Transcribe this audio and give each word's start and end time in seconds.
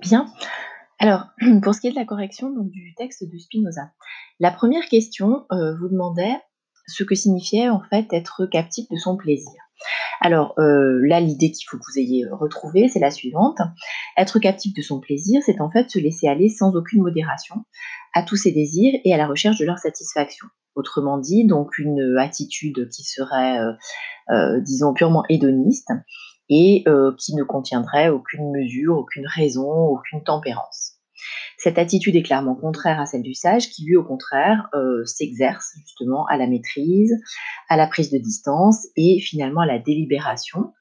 Bien. 0.00 0.26
Alors, 0.98 1.26
pour 1.62 1.74
ce 1.74 1.80
qui 1.80 1.88
est 1.88 1.92
de 1.92 1.96
la 1.96 2.04
correction 2.04 2.50
du 2.50 2.94
texte 2.96 3.24
de 3.30 3.38
Spinoza, 3.38 3.92
la 4.40 4.50
première 4.50 4.86
question 4.86 5.46
euh, 5.52 5.76
vous 5.78 5.88
demandait 5.88 6.36
ce 6.86 7.04
que 7.04 7.14
signifiait 7.14 7.68
en 7.68 7.80
fait 7.90 8.06
être 8.12 8.46
captif 8.46 8.88
de 8.90 8.96
son 8.96 9.16
plaisir. 9.16 9.52
Alors 10.20 10.54
euh, 10.58 11.00
là, 11.06 11.20
l'idée 11.20 11.50
qu'il 11.50 11.66
faut 11.68 11.76
que 11.78 11.82
vous 11.86 11.98
ayez 11.98 12.24
retrouvée, 12.30 12.88
c'est 12.88 13.00
la 13.00 13.10
suivante. 13.10 13.58
Être 14.16 14.38
captif 14.38 14.74
de 14.74 14.82
son 14.82 15.00
plaisir, 15.00 15.42
c'est 15.44 15.60
en 15.60 15.70
fait 15.70 15.90
se 15.90 15.98
laisser 15.98 16.28
aller 16.28 16.48
sans 16.48 16.74
aucune 16.74 17.02
modération 17.02 17.56
à 18.14 18.22
tous 18.22 18.36
ses 18.36 18.52
désirs 18.52 18.98
et 19.04 19.12
à 19.12 19.16
la 19.16 19.26
recherche 19.26 19.58
de 19.58 19.66
leur 19.66 19.78
satisfaction. 19.78 20.46
Autrement 20.74 21.18
dit, 21.18 21.46
donc 21.46 21.78
une 21.78 22.16
attitude 22.18 22.88
qui 22.90 23.04
serait, 23.04 23.58
euh, 23.58 23.72
euh, 24.30 24.60
disons, 24.60 24.92
purement 24.92 25.24
hédoniste 25.28 25.92
et 26.50 26.84
qui 27.18 27.34
ne 27.34 27.42
contiendrait 27.42 28.08
aucune 28.08 28.50
mesure, 28.50 28.98
aucune 28.98 29.26
raison, 29.26 29.70
aucune 29.70 30.22
tempérance. 30.22 30.94
Cette 31.58 31.78
attitude 31.78 32.16
est 32.16 32.22
clairement 32.22 32.54
contraire 32.54 33.00
à 33.00 33.06
celle 33.06 33.22
du 33.22 33.34
sage 33.34 33.70
qui, 33.70 33.84
lui, 33.84 33.96
au 33.96 34.04
contraire, 34.04 34.68
euh, 34.74 35.04
s'exerce 35.04 35.72
justement 35.80 36.26
à 36.26 36.36
la 36.36 36.46
maîtrise, 36.46 37.14
à 37.68 37.76
la 37.76 37.86
prise 37.86 38.10
de 38.10 38.18
distance 38.18 38.86
et 38.96 39.20
finalement 39.20 39.62
à 39.62 39.66
la 39.66 39.78
délibération, 39.78 40.72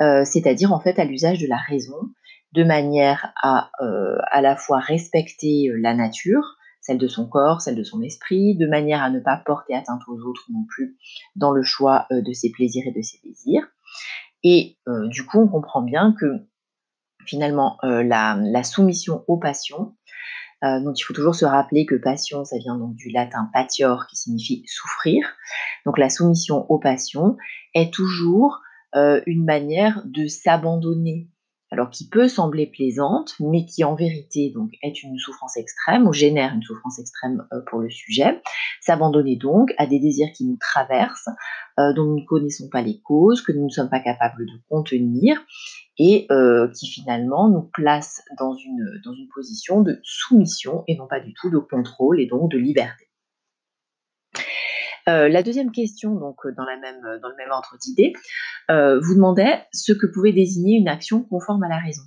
euh, 0.00 0.24
c'est-à-dire 0.24 0.72
en 0.72 0.80
fait 0.80 0.98
à 0.98 1.04
l'usage 1.04 1.38
de 1.38 1.46
la 1.46 1.56
raison, 1.56 1.98
de 2.52 2.64
manière 2.64 3.32
à 3.42 3.70
euh, 3.82 4.16
à 4.30 4.40
la 4.40 4.56
fois 4.56 4.78
respecter 4.78 5.70
la 5.78 5.94
nature, 5.94 6.56
celle 6.80 6.98
de 6.98 7.08
son 7.08 7.28
corps, 7.28 7.60
celle 7.60 7.76
de 7.76 7.82
son 7.82 8.00
esprit, 8.02 8.56
de 8.56 8.66
manière 8.66 9.02
à 9.02 9.10
ne 9.10 9.20
pas 9.20 9.42
porter 9.44 9.74
atteinte 9.74 10.02
aux 10.08 10.20
autres 10.20 10.46
non 10.52 10.64
plus 10.68 10.96
dans 11.34 11.50
le 11.50 11.62
choix 11.62 12.06
de 12.10 12.32
ses 12.32 12.50
plaisirs 12.50 12.84
et 12.86 12.92
de 12.92 13.02
ses 13.02 13.18
désirs. 13.24 13.66
Et 14.44 14.76
du 15.08 15.24
coup, 15.24 15.40
on 15.40 15.48
comprend 15.48 15.82
bien 15.82 16.14
que 16.20 16.26
finalement 17.26 17.78
la, 17.82 18.36
la, 18.38 18.62
soumission 18.62 19.24
aux 19.26 19.38
passions 19.38 19.94
euh, 20.64 20.80
donc 20.80 20.98
il 20.98 21.02
faut 21.02 21.12
toujours 21.12 21.34
se 21.34 21.44
rappeler 21.44 21.84
que 21.84 21.94
passion, 21.94 22.44
ça 22.44 22.56
vient 22.58 22.78
donc 22.78 22.94
du 22.94 23.10
latin 23.10 23.50
patior 23.52 24.06
qui 24.06 24.16
signifie 24.16 24.64
souffrir. 24.66 25.26
Donc 25.84 25.98
la 25.98 26.08
soumission 26.08 26.70
aux 26.70 26.78
passions 26.78 27.36
est 27.74 27.92
toujours 27.92 28.60
euh, 28.94 29.20
une 29.26 29.44
manière 29.44 30.02
de 30.06 30.26
s'abandonner 30.26 31.28
alors 31.74 31.90
qui 31.90 32.08
peut 32.08 32.28
sembler 32.28 32.68
plaisante, 32.68 33.34
mais 33.40 33.66
qui 33.66 33.82
en 33.82 33.96
vérité 33.96 34.52
donc 34.54 34.70
est 34.80 35.02
une 35.02 35.18
souffrance 35.18 35.56
extrême 35.56 36.06
ou 36.06 36.12
génère 36.12 36.54
une 36.54 36.62
souffrance 36.62 37.00
extrême 37.00 37.44
euh, 37.52 37.62
pour 37.68 37.80
le 37.80 37.90
sujet. 37.90 38.40
S'abandonner 38.80 39.34
donc 39.34 39.74
à 39.76 39.86
des 39.86 39.98
désirs 39.98 40.28
qui 40.32 40.44
nous 40.44 40.56
traversent, 40.56 41.28
euh, 41.80 41.92
dont 41.92 42.04
nous 42.04 42.20
ne 42.20 42.26
connaissons 42.26 42.68
pas 42.68 42.80
les 42.80 43.00
causes, 43.00 43.42
que 43.42 43.50
nous 43.50 43.64
ne 43.64 43.70
sommes 43.70 43.90
pas 43.90 43.98
capables 43.98 44.46
de 44.46 44.52
contenir 44.68 45.44
et 45.98 46.28
euh, 46.30 46.68
qui 46.78 46.86
finalement 46.86 47.48
nous 47.48 47.68
placent 47.72 48.22
dans 48.38 48.54
une, 48.54 49.00
dans 49.04 49.12
une 49.12 49.28
position 49.34 49.80
de 49.80 49.98
soumission 50.04 50.84
et 50.86 50.96
non 50.96 51.08
pas 51.08 51.18
du 51.18 51.34
tout 51.34 51.50
de 51.50 51.58
contrôle 51.58 52.20
et 52.20 52.26
donc 52.26 52.52
de 52.52 52.58
liberté. 52.58 53.08
La 55.06 55.42
deuxième 55.42 55.70
question, 55.70 56.14
donc 56.14 56.46
dans, 56.56 56.64
la 56.64 56.78
même, 56.78 57.02
dans 57.20 57.28
le 57.28 57.36
même 57.36 57.50
ordre 57.50 57.76
d'idée, 57.78 58.14
vous 58.68 59.14
demandait 59.14 59.62
ce 59.72 59.92
que 59.92 60.06
pouvait 60.06 60.32
désigner 60.32 60.78
une 60.78 60.88
action 60.88 61.22
conforme 61.22 61.62
à 61.62 61.68
la 61.68 61.78
raison. 61.78 62.02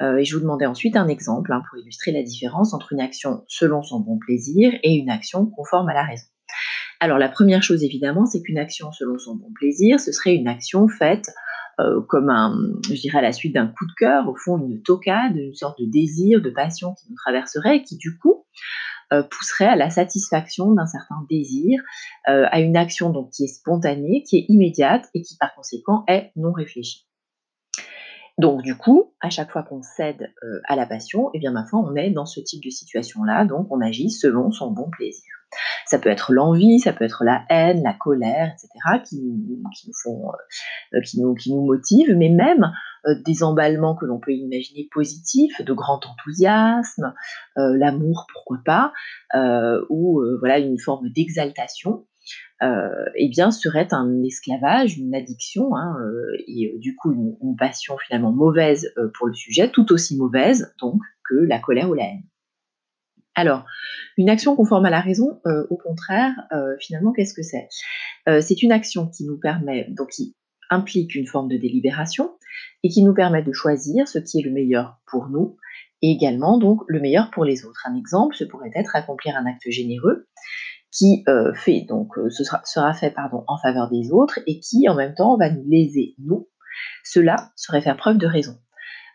et 0.00 0.24
je 0.24 0.34
vous 0.34 0.42
demandais 0.42 0.66
ensuite 0.66 0.96
un 0.96 1.08
exemple 1.08 1.52
hein, 1.52 1.62
pour 1.68 1.78
illustrer 1.78 2.12
la 2.12 2.22
différence 2.22 2.74
entre 2.74 2.92
une 2.92 3.00
action 3.00 3.44
selon 3.48 3.82
son 3.82 4.00
bon 4.00 4.18
plaisir 4.18 4.72
et 4.82 4.94
une 4.94 5.10
action 5.10 5.46
conforme 5.46 5.88
à 5.88 5.94
la 5.94 6.04
raison. 6.04 6.26
Alors 7.00 7.18
la 7.18 7.28
première 7.28 7.62
chose 7.62 7.82
évidemment, 7.82 8.26
c'est 8.26 8.42
qu'une 8.42 8.58
action 8.58 8.92
selon 8.92 9.18
son 9.18 9.36
bon 9.36 9.52
plaisir, 9.54 10.00
ce 10.00 10.12
serait 10.12 10.34
une 10.34 10.48
action 10.48 10.88
faite 10.88 11.30
comme 12.08 12.30
un, 12.30 12.56
je 12.88 13.00
dirais 13.00 13.18
à 13.18 13.22
la 13.22 13.32
suite 13.32 13.54
d'un 13.54 13.66
coup 13.66 13.86
de 13.86 13.92
cœur, 13.96 14.28
au 14.28 14.36
fond 14.36 14.58
une 14.58 14.82
tocade, 14.82 15.36
une 15.36 15.54
sorte 15.54 15.80
de 15.80 15.86
désir, 15.86 16.40
de 16.40 16.50
passion 16.50 16.94
qui 16.94 17.10
nous 17.10 17.16
traverserait 17.16 17.78
et 17.78 17.82
qui 17.82 17.96
du 17.96 18.16
coup 18.16 18.34
euh, 18.34 18.93
pousserait 19.22 19.66
à 19.66 19.76
la 19.76 19.90
satisfaction 19.90 20.72
d'un 20.72 20.86
certain 20.86 21.26
désir, 21.28 21.80
euh, 22.28 22.46
à 22.50 22.60
une 22.60 22.76
action 22.76 23.10
donc 23.10 23.30
qui 23.30 23.44
est 23.44 23.48
spontanée, 23.48 24.24
qui 24.28 24.38
est 24.38 24.46
immédiate 24.48 25.08
et 25.14 25.22
qui 25.22 25.36
par 25.36 25.54
conséquent 25.54 26.04
est 26.08 26.32
non 26.36 26.52
réfléchie. 26.52 27.06
Donc 28.36 28.62
du 28.62 28.76
coup, 28.76 29.14
à 29.20 29.30
chaque 29.30 29.50
fois 29.50 29.62
qu'on 29.62 29.82
cède 29.82 30.32
euh, 30.42 30.60
à 30.66 30.74
la 30.74 30.86
passion, 30.86 31.30
eh 31.34 31.38
bien 31.38 31.52
ma 31.52 31.64
foi, 31.66 31.80
on 31.80 31.94
est 31.94 32.10
dans 32.10 32.26
ce 32.26 32.40
type 32.40 32.64
de 32.64 32.70
situation-là, 32.70 33.44
donc 33.44 33.68
on 33.70 33.80
agit 33.80 34.10
selon 34.10 34.50
son 34.50 34.72
bon 34.72 34.90
plaisir. 34.90 35.30
Ça 35.86 36.00
peut 36.00 36.08
être 36.08 36.32
l'envie, 36.32 36.80
ça 36.80 36.92
peut 36.92 37.04
être 37.04 37.22
la 37.22 37.44
haine, 37.48 37.82
la 37.84 37.94
colère, 37.94 38.52
etc., 38.52 39.04
qui, 39.08 39.20
nous 39.22 39.92
font, 40.02 40.32
qui 41.04 41.20
nous, 41.20 41.34
qui 41.34 41.54
nous 41.54 41.64
motivent, 41.64 42.16
mais 42.16 42.28
même 42.28 42.64
euh, 42.64 42.68
des 43.24 43.42
emballements 43.42 43.94
que 43.94 44.06
l'on 44.06 44.18
peut 44.18 44.32
imaginer 44.32 44.88
positifs, 44.92 45.60
de 45.60 45.72
grand 45.72 46.00
enthousiasme, 46.06 47.14
euh, 47.58 47.76
l'amour, 47.76 48.26
pourquoi 48.32 48.58
pas, 48.64 48.92
euh, 49.34 49.84
ou 49.90 50.22
voilà 50.38 50.58
une 50.58 50.78
forme 50.78 51.10
d'exaltation. 51.10 52.06
eh 52.62 53.28
bien, 53.28 53.50
serait 53.50 53.88
un 53.92 54.22
esclavage, 54.22 54.96
une 54.96 55.14
addiction, 55.14 55.76
hein, 55.76 55.96
et 56.46 56.74
du 56.78 56.96
coup 56.96 57.12
une, 57.12 57.56
passion 57.56 57.96
finalement 57.98 58.32
mauvaise 58.32 58.92
pour 59.18 59.26
le 59.26 59.34
sujet, 59.34 59.70
tout 59.70 59.92
aussi 59.92 60.16
mauvaise 60.16 60.74
donc 60.80 61.00
que 61.28 61.34
la 61.34 61.58
colère 61.58 61.90
ou 61.90 61.94
la 61.94 62.04
haine. 62.04 62.22
Alors, 63.34 63.64
une 64.16 64.30
action 64.30 64.56
conforme 64.56 64.86
à 64.86 64.90
la 64.90 65.00
raison, 65.00 65.40
au 65.68 65.76
contraire, 65.76 66.32
finalement, 66.80 67.12
qu'est-ce 67.12 67.34
que 67.34 67.42
c'est? 67.42 67.68
C'est 68.40 68.62
une 68.62 68.72
action 68.72 69.08
qui 69.08 69.24
nous 69.26 69.38
permet, 69.38 69.86
donc 69.90 70.10
qui 70.10 70.34
implique 70.70 71.14
une 71.14 71.26
forme 71.26 71.48
de 71.48 71.56
délibération 71.56 72.32
et 72.82 72.88
qui 72.88 73.02
nous 73.02 73.14
permet 73.14 73.42
de 73.42 73.52
choisir 73.52 74.06
ce 74.08 74.18
qui 74.18 74.40
est 74.40 74.42
le 74.42 74.52
meilleur 74.52 74.98
pour 75.06 75.28
nous 75.28 75.56
et 76.02 76.10
également 76.10 76.58
donc 76.58 76.82
le 76.86 77.00
meilleur 77.00 77.30
pour 77.30 77.44
les 77.44 77.64
autres. 77.64 77.86
Un 77.86 77.96
exemple, 77.96 78.36
ce 78.36 78.44
pourrait 78.44 78.70
être 78.74 78.94
accomplir 78.94 79.36
un 79.36 79.46
acte 79.46 79.70
généreux 79.70 80.28
qui 80.90 81.24
euh, 81.28 81.52
fait 81.54 81.80
donc 81.88 82.16
euh, 82.18 82.28
sera, 82.30 82.92
fait 82.92 83.10
pardon 83.10 83.42
en 83.48 83.58
faveur 83.58 83.90
des 83.90 84.12
autres 84.12 84.38
et 84.46 84.60
qui 84.60 84.88
en 84.88 84.94
même 84.94 85.14
temps 85.14 85.36
va 85.36 85.50
nous 85.50 85.64
léser 85.66 86.14
nous. 86.18 86.48
Cela 87.04 87.52
serait 87.56 87.80
faire 87.80 87.96
preuve 87.96 88.18
de 88.18 88.26
raison. 88.26 88.56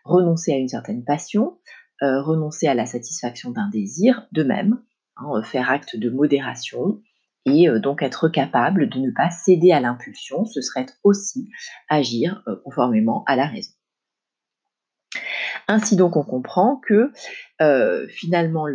Renoncer 0.04 0.52
à 0.52 0.56
une 0.56 0.68
certaine 0.68 1.04
passion, 1.04 1.58
euh, 2.02 2.20
renoncer 2.22 2.66
à 2.66 2.74
la 2.74 2.86
satisfaction 2.86 3.50
d'un 3.50 3.68
désir, 3.68 4.26
de 4.32 4.42
même, 4.42 4.82
hein, 5.16 5.42
faire 5.42 5.70
acte 5.70 5.96
de 5.96 6.10
modération, 6.10 7.00
et 7.46 7.68
euh, 7.68 7.78
donc 7.78 8.02
être 8.02 8.28
capable 8.28 8.88
de 8.88 8.98
ne 8.98 9.10
pas 9.10 9.30
céder 9.30 9.72
à 9.72 9.80
l'impulsion, 9.80 10.44
ce 10.44 10.60
serait 10.60 10.86
aussi 11.04 11.50
agir 11.88 12.42
euh, 12.46 12.56
conformément 12.64 13.24
à 13.26 13.36
la 13.36 13.46
raison. 13.46 13.72
Ainsi 15.68 15.96
donc 15.96 16.16
on 16.16 16.24
comprend 16.24 16.76
que 16.76 17.12
euh, 17.60 18.06
finalement 18.08 18.66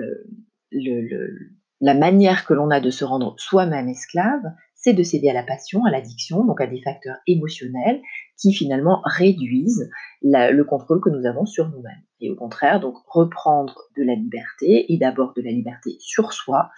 la 1.81 1.93
manière 1.93 2.45
que 2.45 2.53
l'on 2.53 2.71
a 2.71 2.79
de 2.79 2.89
se 2.89 3.05
rendre 3.05 3.35
soi-même 3.37 3.89
esclave, 3.89 4.43
c'est 4.85 4.93
de 4.93 5.01
céder 5.01 5.29
à 5.29 5.33
la 5.33 5.41
passion, 5.41 5.83
à 5.83 5.89
l'addiction, 5.89 6.45
donc 6.45 6.61
à 6.61 6.67
des 6.67 6.79
facteurs 6.79 7.17
émotionnels 7.25 8.03
qui 8.39 8.53
finalement 8.53 9.01
réduisent 9.03 9.89
le 10.21 10.61
contrôle 10.61 11.01
que 11.01 11.09
nous 11.09 11.25
avons 11.25 11.47
sur 11.47 11.69
nous-mêmes. 11.69 12.03
Et 12.21 12.29
au 12.29 12.35
contraire, 12.35 12.79
donc 12.79 12.95
reprendre 13.07 13.89
de 13.97 14.03
la 14.03 14.13
liberté, 14.13 14.93
et 14.93 14.97
d'abord 14.99 15.33
de 15.33 15.41
la 15.41 15.49
liberté 15.49 15.97
sur 15.99 16.33
soi, 16.33 16.69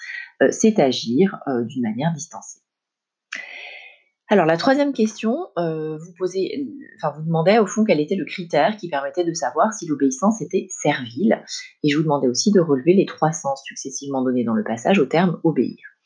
euh, 0.42 0.48
c'est 0.52 0.80
agir 0.80 1.38
euh, 1.50 1.66
d'une 1.66 1.82
manière 1.82 2.14
distancée. 2.14 2.62
Alors 4.30 4.46
la 4.46 4.56
troisième 4.56 4.94
question, 4.94 5.36
euh, 5.58 5.98
vous 5.98 6.14
posez, 6.18 6.66
vous 7.04 7.24
demandez 7.24 7.60
au 7.60 7.68
fond 7.68 7.84
quel 7.84 8.00
était 8.00 8.16
le 8.16 8.26
critère 8.26 8.78
qui 8.78 8.88
permettait 8.88 9.26
de 9.26 9.34
savoir 9.34 9.74
si 9.74 9.86
l'obéissance 9.86 10.42
était 10.42 10.68
servile, 10.70 11.44
et 11.84 11.90
je 11.90 11.98
vous 11.98 12.04
demandais 12.04 12.28
aussi 12.30 12.52
de 12.54 12.62
relever 12.62 12.94
les 12.94 13.06
trois 13.06 13.34
sens 13.34 13.62
successivement 13.66 14.24
donnés 14.24 14.46
dans 14.46 14.54
le 14.54 14.64
passage 14.64 14.98
au 14.98 15.06
terme 15.06 15.42
obéir. 15.44 15.97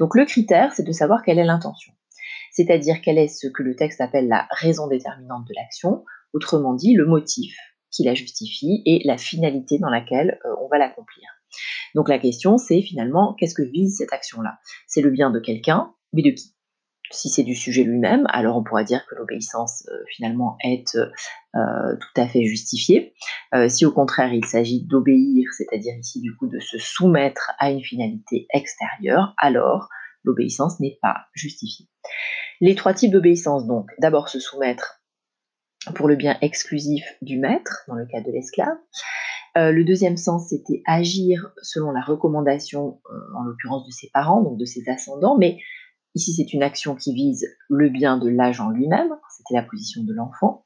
Donc 0.00 0.14
le 0.16 0.24
critère, 0.24 0.72
c'est 0.72 0.86
de 0.86 0.92
savoir 0.92 1.22
quelle 1.22 1.38
est 1.38 1.44
l'intention, 1.44 1.92
c'est-à-dire 2.50 3.00
quel 3.02 3.18
est 3.18 3.28
ce 3.28 3.46
que 3.48 3.62
le 3.62 3.76
texte 3.76 4.00
appelle 4.00 4.28
la 4.28 4.46
raison 4.50 4.86
déterminante 4.86 5.46
de 5.48 5.54
l'action, 5.56 6.04
autrement 6.32 6.74
dit 6.74 6.94
le 6.94 7.06
motif 7.06 7.56
qui 7.90 8.04
la 8.04 8.14
justifie 8.14 8.82
et 8.86 9.02
la 9.04 9.18
finalité 9.18 9.78
dans 9.78 9.90
laquelle 9.90 10.38
euh, 10.46 10.54
on 10.62 10.68
va 10.68 10.78
l'accomplir. 10.78 11.24
Donc 11.94 12.08
la 12.08 12.18
question, 12.18 12.56
c'est 12.56 12.80
finalement 12.80 13.34
qu'est-ce 13.34 13.54
que 13.54 13.62
vise 13.62 13.98
cette 13.98 14.12
action-là? 14.12 14.58
C'est 14.86 15.02
le 15.02 15.10
bien 15.10 15.30
de 15.30 15.38
quelqu'un, 15.38 15.92
mais 16.12 16.22
de 16.22 16.30
qui? 16.30 16.51
Si 17.12 17.28
c'est 17.28 17.42
du 17.42 17.54
sujet 17.54 17.84
lui-même, 17.84 18.26
alors 18.30 18.56
on 18.56 18.64
pourra 18.64 18.84
dire 18.84 19.06
que 19.06 19.14
l'obéissance 19.14 19.86
euh, 19.90 20.04
finalement 20.08 20.56
est 20.64 20.96
euh, 20.96 21.96
tout 21.96 22.20
à 22.20 22.26
fait 22.26 22.44
justifiée. 22.44 23.14
si 23.68 23.84
au 23.84 23.92
contraire 23.92 24.32
il 24.32 24.44
s'agit 24.44 24.84
d'obéir, 24.84 25.48
c'est-à-dire 25.56 25.94
ici 25.98 26.20
du 26.20 26.34
coup 26.36 26.48
de 26.48 26.58
se 26.58 26.78
soumettre 26.78 27.52
à 27.58 27.70
une 27.70 27.82
finalité 27.82 28.46
extérieure, 28.52 29.34
alors 29.38 29.88
l'obéissance 30.24 30.80
n'est 30.80 30.98
pas 31.02 31.26
justifiée. 31.34 31.88
Les 32.60 32.74
trois 32.74 32.94
types 32.94 33.12
d'obéissance 33.12 33.66
donc, 33.66 33.90
d'abord 33.98 34.28
se 34.28 34.40
soumettre 34.40 35.02
pour 35.94 36.08
le 36.08 36.16
bien 36.16 36.38
exclusif 36.40 37.04
du 37.22 37.38
maître, 37.38 37.84
dans 37.88 37.94
le 37.94 38.06
cas 38.06 38.20
de 38.20 38.30
l'esclave. 38.30 38.76
Euh, 39.58 39.70
le 39.70 39.84
deuxième 39.84 40.16
sens, 40.16 40.48
c'était 40.48 40.82
agir 40.86 41.52
selon 41.62 41.90
la 41.90 42.00
recommandation, 42.00 43.00
euh, 43.10 43.36
en 43.36 43.42
l'occurrence 43.42 43.86
de 43.86 43.90
ses 43.90 44.08
parents, 44.12 44.42
donc 44.42 44.58
de 44.58 44.64
ses 44.64 44.88
ascendants, 44.88 45.36
mais 45.36 45.58
ici 46.14 46.34
c'est 46.34 46.52
une 46.52 46.62
action 46.62 46.94
qui 46.94 47.14
vise 47.14 47.46
le 47.68 47.88
bien 47.88 48.18
de 48.18 48.28
l'agent 48.28 48.70
lui-même, 48.70 49.10
c'était 49.36 49.54
la 49.54 49.62
position 49.62 50.02
de 50.04 50.12
l'enfant. 50.12 50.64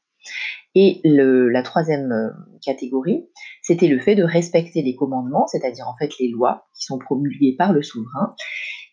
Et 0.75 1.00
la 1.04 1.62
troisième 1.62 2.12
euh, 2.12 2.31
catégorie, 2.62 3.26
c'était 3.62 3.87
le 3.87 3.98
fait 3.98 4.14
de 4.14 4.25
respecter 4.25 4.82
les 4.82 4.94
commandements, 4.94 5.46
c'est-à-dire 5.46 5.88
en 5.88 5.96
fait 5.96 6.10
les 6.20 6.28
lois 6.28 6.66
qui 6.75 6.84
sont 6.84 6.98
promulguées 6.98 7.56
par 7.56 7.72
le 7.72 7.82
souverain. 7.82 8.34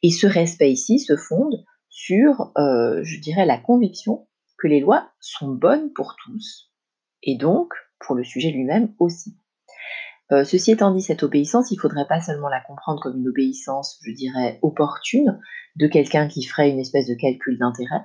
Et 0.02 0.10
ce 0.10 0.26
respect 0.26 0.72
ici 0.72 1.00
se 1.00 1.18
fonde 1.18 1.66
sur, 1.90 2.52
euh, 2.58 3.02
je 3.04 3.20
dirais, 3.20 3.46
la 3.46 3.58
conviction 3.58 4.28
que 4.58 4.68
les 4.68 4.80
lois 4.80 5.10
sont 5.20 5.50
bonnes 5.50 5.92
pour 5.94 6.16
tous, 6.24 6.72
et 7.22 7.36
donc 7.36 7.74
pour 8.00 8.16
le 8.16 8.24
sujet 8.24 8.52
lui-même 8.52 8.94
aussi. 9.00 9.36
Euh, 10.34 10.44
ceci 10.44 10.72
étant 10.72 10.92
dit, 10.92 11.02
cette 11.02 11.22
obéissance, 11.22 11.70
il 11.72 11.76
ne 11.76 11.82
faudrait 11.82 12.08
pas 12.08 12.22
seulement 12.22 12.50
la 12.50 12.60
comprendre 12.62 13.00
comme 13.02 13.18
une 13.18 13.28
obéissance, 13.28 14.00
je 14.04 14.12
dirais, 14.12 14.58
opportune 14.62 15.40
de 15.76 15.88
quelqu'un 15.88 16.28
qui 16.28 16.44
ferait 16.44 16.70
une 16.70 16.80
espèce 16.80 17.08
de 17.08 17.14
calcul 17.14 17.58
d'intérêt 17.60 18.02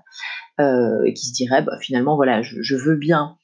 euh, 0.61 1.05
et 1.07 1.15
qui 1.15 1.27
se 1.27 1.33
dirait, 1.33 1.63
bah, 1.63 1.79
finalement, 1.81 2.17
voilà, 2.17 2.43
je, 2.43 2.75
veux 2.75 2.97
bien 2.97 3.37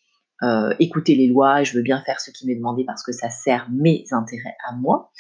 euh, 0.42 0.74
écouter 0.80 1.14
les 1.14 1.28
lois, 1.28 1.62
je 1.62 1.74
veux 1.74 1.82
bien 1.82 2.02
faire 2.04 2.20
ce 2.20 2.30
qui 2.30 2.46
m'est 2.46 2.56
demandé 2.56 2.84
parce 2.84 3.02
que 3.02 3.12
ça 3.12 3.30
sert 3.30 3.68
mes 3.72 4.04
intérêts 4.10 4.56
à 4.68 4.74
moi. 4.74 5.10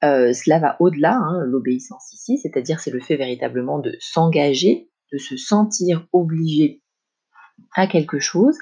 cela 0.00 0.58
va 0.58 0.76
au-delà, 0.80 1.16
hein, 1.16 1.44
l'obéissance 1.44 2.12
ici, 2.14 2.38
c'est-à-dire 2.38 2.80
c'est 2.80 2.90
le 2.90 3.00
fait 3.00 3.16
véritablement 3.16 3.78
de 3.78 3.94
s'engager, 4.00 4.90
de 5.12 5.18
se 5.18 5.36
sentir 5.36 6.06
obligé 6.12 6.82
à 7.76 7.86
quelque 7.86 8.18
chose 8.18 8.56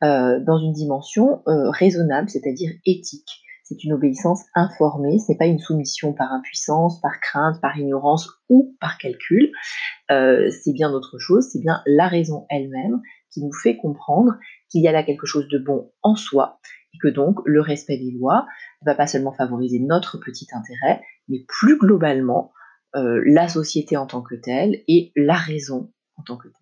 dans 0.00 0.58
une 0.58 0.72
dimension 0.72 1.42
raisonnable, 1.46 2.28
c'est-à-dire 2.28 2.72
éthique 2.84 3.42
c'est 3.72 3.84
une 3.84 3.92
obéissance 3.94 4.42
informée, 4.54 5.18
ce 5.18 5.32
n'est 5.32 5.38
pas 5.38 5.46
une 5.46 5.58
soumission 5.58 6.12
par 6.12 6.30
impuissance, 6.32 7.00
par 7.00 7.20
crainte, 7.20 7.60
par 7.60 7.78
ignorance 7.78 8.28
ou 8.48 8.76
par 8.80 8.98
calcul. 8.98 9.50
Euh, 10.10 10.50
c'est 10.50 10.72
bien 10.72 10.92
autre 10.92 11.18
chose, 11.18 11.48
c'est 11.50 11.60
bien 11.60 11.82
la 11.86 12.08
raison 12.08 12.46
elle-même 12.50 13.00
qui 13.30 13.42
nous 13.42 13.52
fait 13.52 13.76
comprendre 13.76 14.32
qu'il 14.68 14.82
y 14.82 14.88
a 14.88 14.92
là 14.92 15.02
quelque 15.02 15.26
chose 15.26 15.48
de 15.48 15.58
bon 15.58 15.90
en 16.02 16.16
soi 16.16 16.60
et 16.92 16.98
que 16.98 17.08
donc 17.08 17.38
le 17.46 17.60
respect 17.62 17.96
des 17.96 18.10
lois 18.10 18.46
ne 18.82 18.90
va 18.90 18.94
pas 18.94 19.06
seulement 19.06 19.32
favoriser 19.32 19.80
notre 19.80 20.18
petit 20.18 20.48
intérêt, 20.52 21.02
mais 21.28 21.44
plus 21.48 21.78
globalement 21.78 22.52
euh, 22.94 23.22
la 23.24 23.48
société 23.48 23.96
en 23.96 24.06
tant 24.06 24.20
que 24.20 24.34
telle 24.34 24.82
et 24.86 25.12
la 25.16 25.34
raison 25.34 25.90
en 26.16 26.22
tant 26.24 26.36
que 26.36 26.48
telle. 26.48 26.58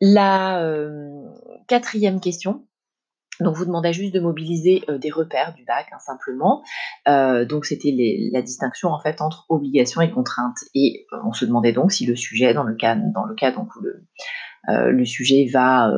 La 0.00 0.64
euh, 0.64 1.26
quatrième 1.68 2.20
question, 2.20 2.66
donc, 3.40 3.56
vous 3.56 3.64
demandait 3.64 3.92
juste 3.92 4.14
de 4.14 4.20
mobiliser 4.20 4.82
euh, 4.88 4.98
des 4.98 5.10
repères 5.10 5.54
du 5.54 5.64
bac, 5.64 5.86
hein, 5.92 5.98
simplement. 5.98 6.62
Euh, 7.08 7.44
donc, 7.44 7.64
c'était 7.64 7.94
la 8.32 8.42
distinction 8.42 8.90
en 8.90 9.00
fait 9.00 9.20
entre 9.20 9.46
obligation 9.48 10.00
et 10.00 10.10
contrainte. 10.10 10.58
Et 10.74 11.06
euh, 11.12 11.18
on 11.24 11.32
se 11.32 11.44
demandait 11.44 11.72
donc 11.72 11.92
si 11.92 12.06
le 12.06 12.16
sujet, 12.16 12.54
dans 12.54 12.64
le 12.64 12.74
cas, 12.74 12.96
dans 12.96 13.24
le 13.24 13.34
cas 13.34 13.52
donc 13.52 13.68
où 13.76 13.80
le, 13.80 15.04
sujet 15.04 15.48
va, 15.52 15.90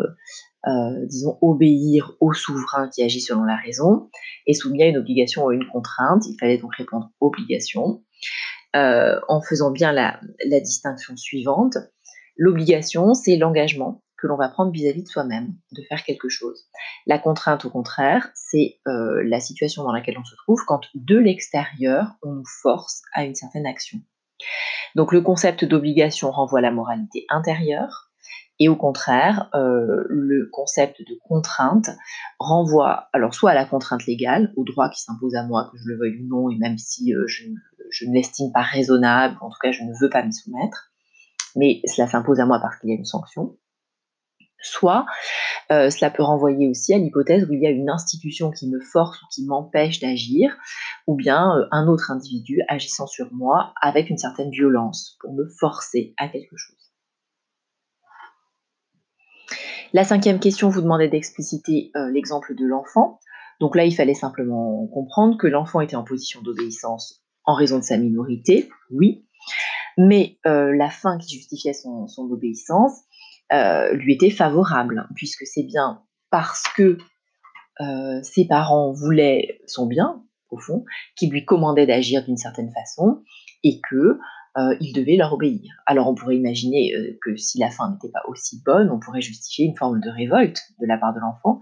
disons, 1.06 1.36
obéir 1.42 2.12
au 2.20 2.32
souverain 2.32 2.88
qui 2.88 3.02
agit 3.02 3.20
selon 3.20 3.44
la 3.44 3.56
raison, 3.56 4.08
est 4.46 4.54
soumis 4.54 4.82
à 4.82 4.86
une 4.86 4.96
obligation 4.96 5.44
ou 5.44 5.50
à 5.50 5.54
une 5.54 5.66
contrainte. 5.66 6.24
Il 6.26 6.36
fallait 6.38 6.58
donc 6.58 6.74
répondre 6.76 7.10
obligation, 7.20 8.02
en 8.74 9.40
faisant 9.42 9.72
bien 9.72 9.92
la 9.92 10.60
distinction 10.60 11.16
suivante. 11.16 11.76
L'obligation, 12.36 13.14
c'est 13.14 13.36
l'engagement 13.36 14.02
que 14.22 14.28
l'on 14.28 14.36
va 14.36 14.48
prendre 14.48 14.70
vis-à-vis 14.70 15.02
de 15.02 15.08
soi-même, 15.08 15.54
de 15.72 15.82
faire 15.82 16.04
quelque 16.04 16.28
chose. 16.28 16.68
La 17.06 17.18
contrainte, 17.18 17.64
au 17.64 17.70
contraire, 17.70 18.30
c'est 18.34 18.78
euh, 18.86 19.20
la 19.26 19.40
situation 19.40 19.82
dans 19.82 19.92
laquelle 19.92 20.16
on 20.16 20.24
se 20.24 20.36
trouve 20.36 20.62
quand 20.64 20.82
de 20.94 21.18
l'extérieur, 21.18 22.12
on 22.22 22.32
nous 22.34 22.46
force 22.62 23.02
à 23.14 23.24
une 23.24 23.34
certaine 23.34 23.66
action. 23.66 23.98
Donc 24.94 25.12
le 25.12 25.22
concept 25.22 25.64
d'obligation 25.64 26.30
renvoie 26.30 26.60
à 26.60 26.62
la 26.62 26.70
moralité 26.70 27.26
intérieure, 27.30 28.10
et 28.60 28.68
au 28.68 28.76
contraire, 28.76 29.50
euh, 29.54 30.04
le 30.08 30.48
concept 30.52 31.00
de 31.00 31.18
contrainte 31.24 31.90
renvoie 32.38 33.08
alors 33.12 33.34
soit 33.34 33.50
à 33.50 33.54
la 33.54 33.64
contrainte 33.64 34.06
légale, 34.06 34.52
au 34.56 34.62
droit 34.62 34.88
qui 34.88 35.02
s'impose 35.02 35.34
à 35.34 35.42
moi, 35.42 35.68
que 35.72 35.78
je 35.78 35.88
le 35.88 35.98
veuille 35.98 36.22
ou 36.22 36.28
non, 36.28 36.48
et 36.48 36.56
même 36.58 36.78
si 36.78 37.12
euh, 37.12 37.24
je, 37.26 37.44
je 37.90 38.06
ne 38.06 38.14
l'estime 38.14 38.52
pas 38.52 38.62
raisonnable, 38.62 39.36
en 39.40 39.48
tout 39.48 39.58
cas 39.60 39.72
je 39.72 39.82
ne 39.82 39.92
veux 40.00 40.10
pas 40.10 40.22
m'y 40.22 40.32
soumettre, 40.32 40.92
mais 41.56 41.80
cela 41.86 42.06
s'impose 42.06 42.38
à 42.38 42.46
moi 42.46 42.60
parce 42.60 42.78
qu'il 42.78 42.90
y 42.90 42.92
a 42.92 42.96
une 42.96 43.04
sanction 43.04 43.56
soit 44.62 45.06
euh, 45.70 45.90
cela 45.90 46.10
peut 46.10 46.22
renvoyer 46.22 46.68
aussi 46.68 46.94
à 46.94 46.98
l'hypothèse 46.98 47.44
où 47.48 47.52
il 47.52 47.62
y 47.62 47.66
a 47.66 47.70
une 47.70 47.90
institution 47.90 48.50
qui 48.50 48.68
me 48.68 48.80
force 48.80 49.20
ou 49.22 49.26
qui 49.32 49.44
m'empêche 49.46 50.00
d'agir, 50.00 50.56
ou 51.06 51.14
bien 51.14 51.56
euh, 51.56 51.66
un 51.70 51.88
autre 51.88 52.10
individu 52.10 52.60
agissant 52.68 53.06
sur 53.06 53.32
moi 53.32 53.72
avec 53.80 54.10
une 54.10 54.18
certaine 54.18 54.50
violence 54.50 55.16
pour 55.20 55.32
me 55.32 55.46
forcer 55.58 56.14
à 56.18 56.28
quelque 56.28 56.56
chose. 56.56 56.76
La 59.92 60.04
cinquième 60.04 60.40
question 60.40 60.68
vous 60.68 60.80
demandait 60.80 61.08
d'expliciter 61.08 61.90
euh, 61.96 62.10
l'exemple 62.10 62.54
de 62.54 62.64
l'enfant. 62.66 63.18
Donc 63.60 63.76
là, 63.76 63.84
il 63.84 63.94
fallait 63.94 64.14
simplement 64.14 64.86
comprendre 64.88 65.36
que 65.36 65.46
l'enfant 65.46 65.80
était 65.80 65.96
en 65.96 66.04
position 66.04 66.40
d'obéissance 66.42 67.22
en 67.44 67.54
raison 67.54 67.78
de 67.78 67.84
sa 67.84 67.96
minorité, 67.96 68.68
oui, 68.90 69.26
mais 69.98 70.38
la 70.44 70.90
fin 70.90 71.18
qui 71.18 71.34
justifiait 71.34 71.72
son 71.72 72.06
obéissance, 72.30 73.02
euh, 73.52 73.92
lui 73.94 74.14
était 74.14 74.30
favorable, 74.30 75.08
puisque 75.14 75.46
c'est 75.46 75.64
bien 75.64 76.02
parce 76.30 76.62
que 76.74 76.98
euh, 77.80 78.22
ses 78.22 78.46
parents 78.46 78.92
voulaient 78.92 79.60
son 79.66 79.86
bien, 79.86 80.22
au 80.50 80.58
fond, 80.58 80.84
qu'il 81.16 81.30
lui 81.30 81.44
commandait 81.44 81.86
d'agir 81.86 82.24
d'une 82.24 82.36
certaine 82.36 82.72
façon 82.72 83.22
et 83.64 83.80
que 83.88 84.18
euh, 84.58 84.76
il 84.80 84.92
devait 84.92 85.16
leur 85.16 85.32
obéir. 85.32 85.72
Alors 85.86 86.08
on 86.08 86.14
pourrait 86.14 86.36
imaginer 86.36 86.92
que 87.22 87.36
si 87.36 87.58
la 87.58 87.70
fin 87.70 87.90
n'était 87.90 88.10
pas 88.10 88.22
aussi 88.28 88.62
bonne, 88.64 88.90
on 88.90 89.00
pourrait 89.00 89.22
justifier 89.22 89.66
une 89.66 89.76
forme 89.76 90.00
de 90.00 90.10
révolte 90.10 90.60
de 90.80 90.86
la 90.86 90.98
part 90.98 91.14
de 91.14 91.20
l'enfant 91.20 91.60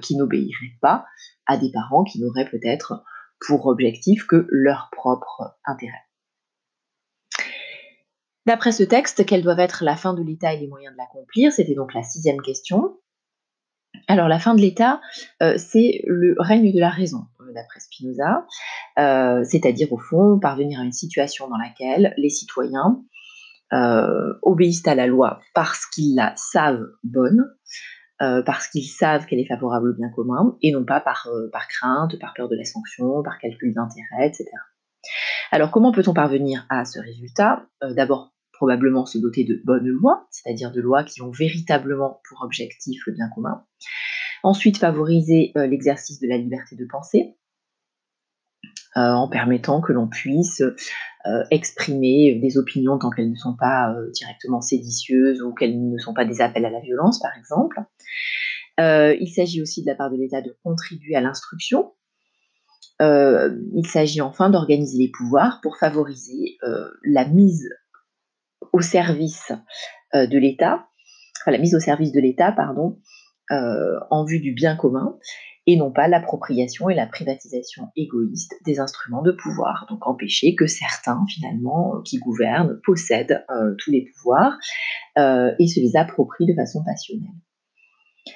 qui 0.00 0.16
n'obéirait 0.16 0.78
pas 0.80 1.06
à 1.46 1.56
des 1.56 1.70
parents 1.72 2.02
qui 2.02 2.20
n'auraient 2.20 2.48
peut-être 2.50 3.04
pour 3.46 3.66
objectif 3.66 4.26
que 4.26 4.48
leur 4.50 4.88
propre 4.90 5.56
intérêt. 5.64 6.07
D'après 8.48 8.72
ce 8.72 8.82
texte, 8.82 9.26
quelle 9.26 9.42
doivent 9.42 9.60
être 9.60 9.84
la 9.84 9.94
fin 9.94 10.14
de 10.14 10.22
l'État 10.22 10.54
et 10.54 10.58
les 10.58 10.68
moyens 10.68 10.94
de 10.94 10.96
l'accomplir? 10.96 11.52
C'était 11.52 11.74
donc 11.74 11.92
la 11.92 12.02
sixième 12.02 12.40
question. 12.40 12.96
Alors 14.06 14.26
la 14.26 14.38
fin 14.38 14.54
de 14.54 14.62
l'État, 14.62 15.02
euh, 15.42 15.58
c'est 15.58 16.00
le 16.06 16.34
règne 16.38 16.72
de 16.72 16.80
la 16.80 16.88
raison, 16.88 17.26
euh, 17.42 17.52
d'après 17.52 17.80
Spinoza, 17.80 18.46
euh, 18.98 19.44
c'est-à-dire 19.44 19.92
au 19.92 19.98
fond 19.98 20.38
parvenir 20.40 20.80
à 20.80 20.84
une 20.84 20.92
situation 20.92 21.46
dans 21.46 21.58
laquelle 21.58 22.14
les 22.16 22.30
citoyens 22.30 23.02
obéissent 24.40 24.88
à 24.88 24.94
la 24.94 25.06
loi 25.06 25.42
parce 25.52 25.84
qu'ils 25.84 26.16
la 26.16 26.32
savent 26.36 26.86
bonne, 27.04 27.44
parce 28.18 28.66
qu'ils 28.68 28.88
savent 28.88 29.26
qu'elle 29.26 29.40
est 29.40 29.46
favorable 29.46 29.90
au 29.90 29.94
bien 29.94 30.08
commun, 30.08 30.56
et 30.62 30.72
non 30.72 30.86
pas 30.86 31.00
par, 31.00 31.28
par 31.52 31.68
crainte, 31.68 32.18
par 32.18 32.32
peur 32.32 32.48
de 32.48 32.56
la 32.56 32.64
sanction, 32.64 33.22
par 33.22 33.36
calcul 33.38 33.74
d'intérêt, 33.74 34.28
etc. 34.28 34.46
Alors 35.50 35.70
comment 35.70 35.92
peut-on 35.92 36.14
parvenir 36.14 36.64
à 36.70 36.86
ce 36.86 36.98
résultat? 36.98 37.66
D'abord 37.82 38.32
probablement 38.58 39.06
se 39.06 39.18
doter 39.18 39.44
de 39.44 39.62
bonnes 39.64 39.86
lois, 39.86 40.26
c'est-à-dire 40.30 40.72
de 40.72 40.80
lois 40.80 41.04
qui 41.04 41.22
ont 41.22 41.30
véritablement 41.30 42.20
pour 42.28 42.42
objectif 42.42 43.00
le 43.06 43.12
bien 43.12 43.28
commun. 43.32 43.64
Ensuite, 44.42 44.78
favoriser 44.78 45.52
euh, 45.56 45.66
l'exercice 45.66 46.20
de 46.20 46.26
la 46.26 46.36
liberté 46.36 46.74
de 46.74 46.84
penser, 46.84 47.36
euh, 48.96 49.00
en 49.00 49.28
permettant 49.28 49.80
que 49.80 49.92
l'on 49.92 50.08
puisse 50.08 50.60
euh, 50.60 51.44
exprimer 51.52 52.34
des 52.40 52.58
opinions 52.58 52.98
tant 52.98 53.10
qu'elles 53.10 53.30
ne 53.30 53.36
sont 53.36 53.56
pas 53.56 53.94
directement 54.12 54.60
séditieuses 54.60 55.40
ou 55.40 55.54
qu'elles 55.54 55.80
ne 55.80 55.98
sont 55.98 56.14
pas 56.14 56.24
des 56.24 56.40
appels 56.40 56.64
à 56.64 56.70
la 56.70 56.80
violence, 56.80 57.20
par 57.20 57.30
exemple. 57.38 57.78
il 58.78 59.32
s'agit 59.34 59.62
aussi 59.62 59.82
de 59.82 59.86
la 59.86 59.94
part 59.94 60.10
de 60.10 60.16
l'État 60.16 60.42
de 60.42 60.56
contribuer 60.64 61.14
à 61.14 61.20
l'instruction. 61.20 61.92
il 63.00 63.86
s'agit 63.86 64.20
enfin 64.20 64.50
d'organiser 64.50 64.98
les 64.98 65.10
pouvoirs 65.10 65.60
pour 65.62 65.76
favoriser 65.76 66.58
la 67.04 67.24
mise 67.28 67.68
au 68.72 68.80
service 68.80 69.52
euh, 70.14 70.26
de 70.26 70.38
l'État, 70.38 70.86
enfin, 71.40 71.50
la 71.50 71.58
mise 71.58 71.74
au 71.74 71.80
service 71.80 72.12
de 72.12 72.20
l'État, 72.20 72.52
pardon, 72.52 72.98
euh, 73.50 73.98
en 74.10 74.24
vue 74.24 74.40
du 74.40 74.52
bien 74.52 74.76
commun, 74.76 75.16
et 75.66 75.76
non 75.76 75.92
pas 75.92 76.08
l'appropriation 76.08 76.88
et 76.88 76.94
la 76.94 77.06
privatisation 77.06 77.88
égoïste 77.94 78.54
des 78.64 78.80
instruments 78.80 79.22
de 79.22 79.32
pouvoir. 79.32 79.86
Donc 79.90 80.06
empêcher 80.06 80.54
que 80.54 80.66
certains, 80.66 81.24
finalement, 81.28 82.00
qui 82.06 82.18
gouvernent, 82.18 82.80
possèdent 82.84 83.44
euh, 83.50 83.74
tous 83.78 83.90
les 83.90 84.06
pouvoirs 84.06 84.56
et 85.16 85.66
se 85.66 85.80
les 85.80 85.96
approprient 85.96 86.46
de 86.46 86.54
façon 86.54 86.84
passionnelle. 86.84 87.34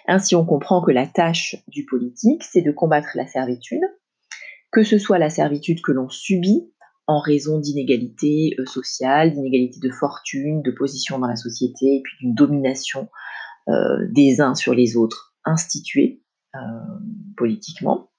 Ainsi, 0.08 0.34
on 0.34 0.44
comprend 0.44 0.82
que 0.82 0.90
la 0.90 1.06
tâche 1.06 1.56
du 1.68 1.84
politique, 1.84 2.42
c'est 2.42 2.60
de 2.60 2.72
combattre 2.72 3.10
la 3.14 3.26
servitude, 3.26 3.82
que 4.72 4.82
ce 4.82 4.98
soit 4.98 5.18
la 5.18 5.30
servitude 5.30 5.80
que 5.80 5.92
l'on 5.92 6.08
subit 6.08 6.72
raison 7.18 7.58
d'inégalités 7.58 8.54
euh, 8.58 8.66
sociales, 8.66 9.32
d'inégalités 9.32 9.80
de 9.80 9.90
fortune, 9.90 10.62
de 10.62 10.70
position 10.70 11.18
dans 11.18 11.26
la 11.26 11.36
société, 11.36 11.96
et 11.96 12.02
puis 12.02 12.16
d'une 12.20 12.34
domination 12.34 13.08
euh, 13.68 14.06
des 14.10 14.40
uns 14.40 14.54
sur 14.54 14.74
les 14.74 14.96
autres 14.96 15.34
instituée 15.44 16.22
euh, 16.54 16.58
politiquement. 17.36 18.10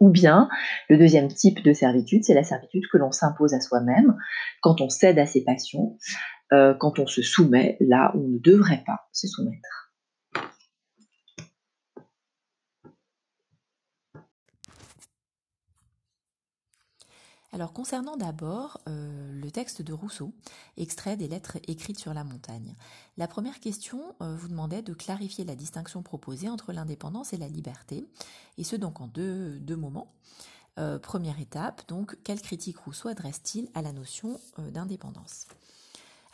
Ou 0.00 0.10
bien, 0.10 0.48
le 0.88 0.96
deuxième 0.96 1.28
type 1.28 1.62
de 1.62 1.72
servitude, 1.72 2.22
c'est 2.22 2.34
la 2.34 2.44
servitude 2.44 2.84
que 2.92 2.98
l'on 2.98 3.10
s'impose 3.10 3.52
à 3.52 3.60
soi-même 3.60 4.16
quand 4.62 4.80
on 4.80 4.88
cède 4.88 5.18
à 5.18 5.26
ses 5.26 5.42
passions 5.44 5.96
quand 6.50 6.98
on 6.98 7.06
se 7.06 7.20
soumet 7.20 7.76
là 7.78 8.10
où 8.14 8.24
on 8.24 8.28
ne 8.28 8.38
devrait 8.38 8.82
pas 8.86 9.00
se 9.12 9.26
soumettre. 9.26 9.87
Alors 17.50 17.72
concernant 17.72 18.16
d'abord 18.16 18.78
euh, 18.88 19.32
le 19.32 19.50
texte 19.50 19.80
de 19.80 19.94
Rousseau, 19.94 20.34
extrait 20.76 21.16
des 21.16 21.28
lettres 21.28 21.56
écrites 21.66 21.98
sur 21.98 22.12
la 22.12 22.22
montagne. 22.22 22.74
La 23.16 23.26
première 23.26 23.58
question 23.58 24.14
euh, 24.20 24.36
vous 24.36 24.48
demandait 24.48 24.82
de 24.82 24.92
clarifier 24.92 25.44
la 25.44 25.56
distinction 25.56 26.02
proposée 26.02 26.50
entre 26.50 26.74
l'indépendance 26.74 27.32
et 27.32 27.38
la 27.38 27.48
liberté, 27.48 28.06
et 28.58 28.64
ce 28.64 28.76
donc 28.76 29.00
en 29.00 29.06
deux, 29.06 29.58
moments. 29.76 30.12
Euh, 30.78 30.98
première 30.98 31.40
étape, 31.40 31.88
donc, 31.88 32.18
quelle 32.22 32.42
critique 32.42 32.78
Rousseau 32.78 33.08
adresse-t-il 33.08 33.70
à 33.74 33.80
la 33.80 33.92
notion 33.92 34.38
d'indépendance? 34.58 35.46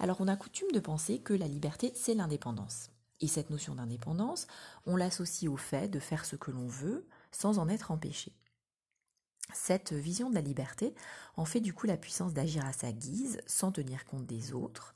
Alors 0.00 0.20
on 0.20 0.26
a 0.26 0.36
coutume 0.36 0.72
de 0.72 0.80
penser 0.80 1.20
que 1.20 1.32
la 1.32 1.46
liberté, 1.46 1.92
c'est 1.94 2.14
l'indépendance. 2.14 2.90
Et 3.20 3.28
cette 3.28 3.50
notion 3.50 3.76
d'indépendance, 3.76 4.48
on 4.84 4.96
l'associe 4.96 5.50
au 5.50 5.56
fait 5.56 5.88
de 5.88 6.00
faire 6.00 6.24
ce 6.24 6.34
que 6.34 6.50
l'on 6.50 6.66
veut 6.66 7.06
sans 7.30 7.60
en 7.60 7.68
être 7.68 7.92
empêché. 7.92 8.32
Cette 9.52 9.92
vision 9.92 10.30
de 10.30 10.34
la 10.34 10.40
liberté 10.40 10.94
en 11.36 11.44
fait 11.44 11.60
du 11.60 11.74
coup 11.74 11.86
la 11.86 11.96
puissance 11.96 12.32
d'agir 12.32 12.64
à 12.64 12.72
sa 12.72 12.92
guise, 12.92 13.40
sans 13.46 13.72
tenir 13.72 14.04
compte 14.04 14.26
des 14.26 14.52
autres. 14.52 14.94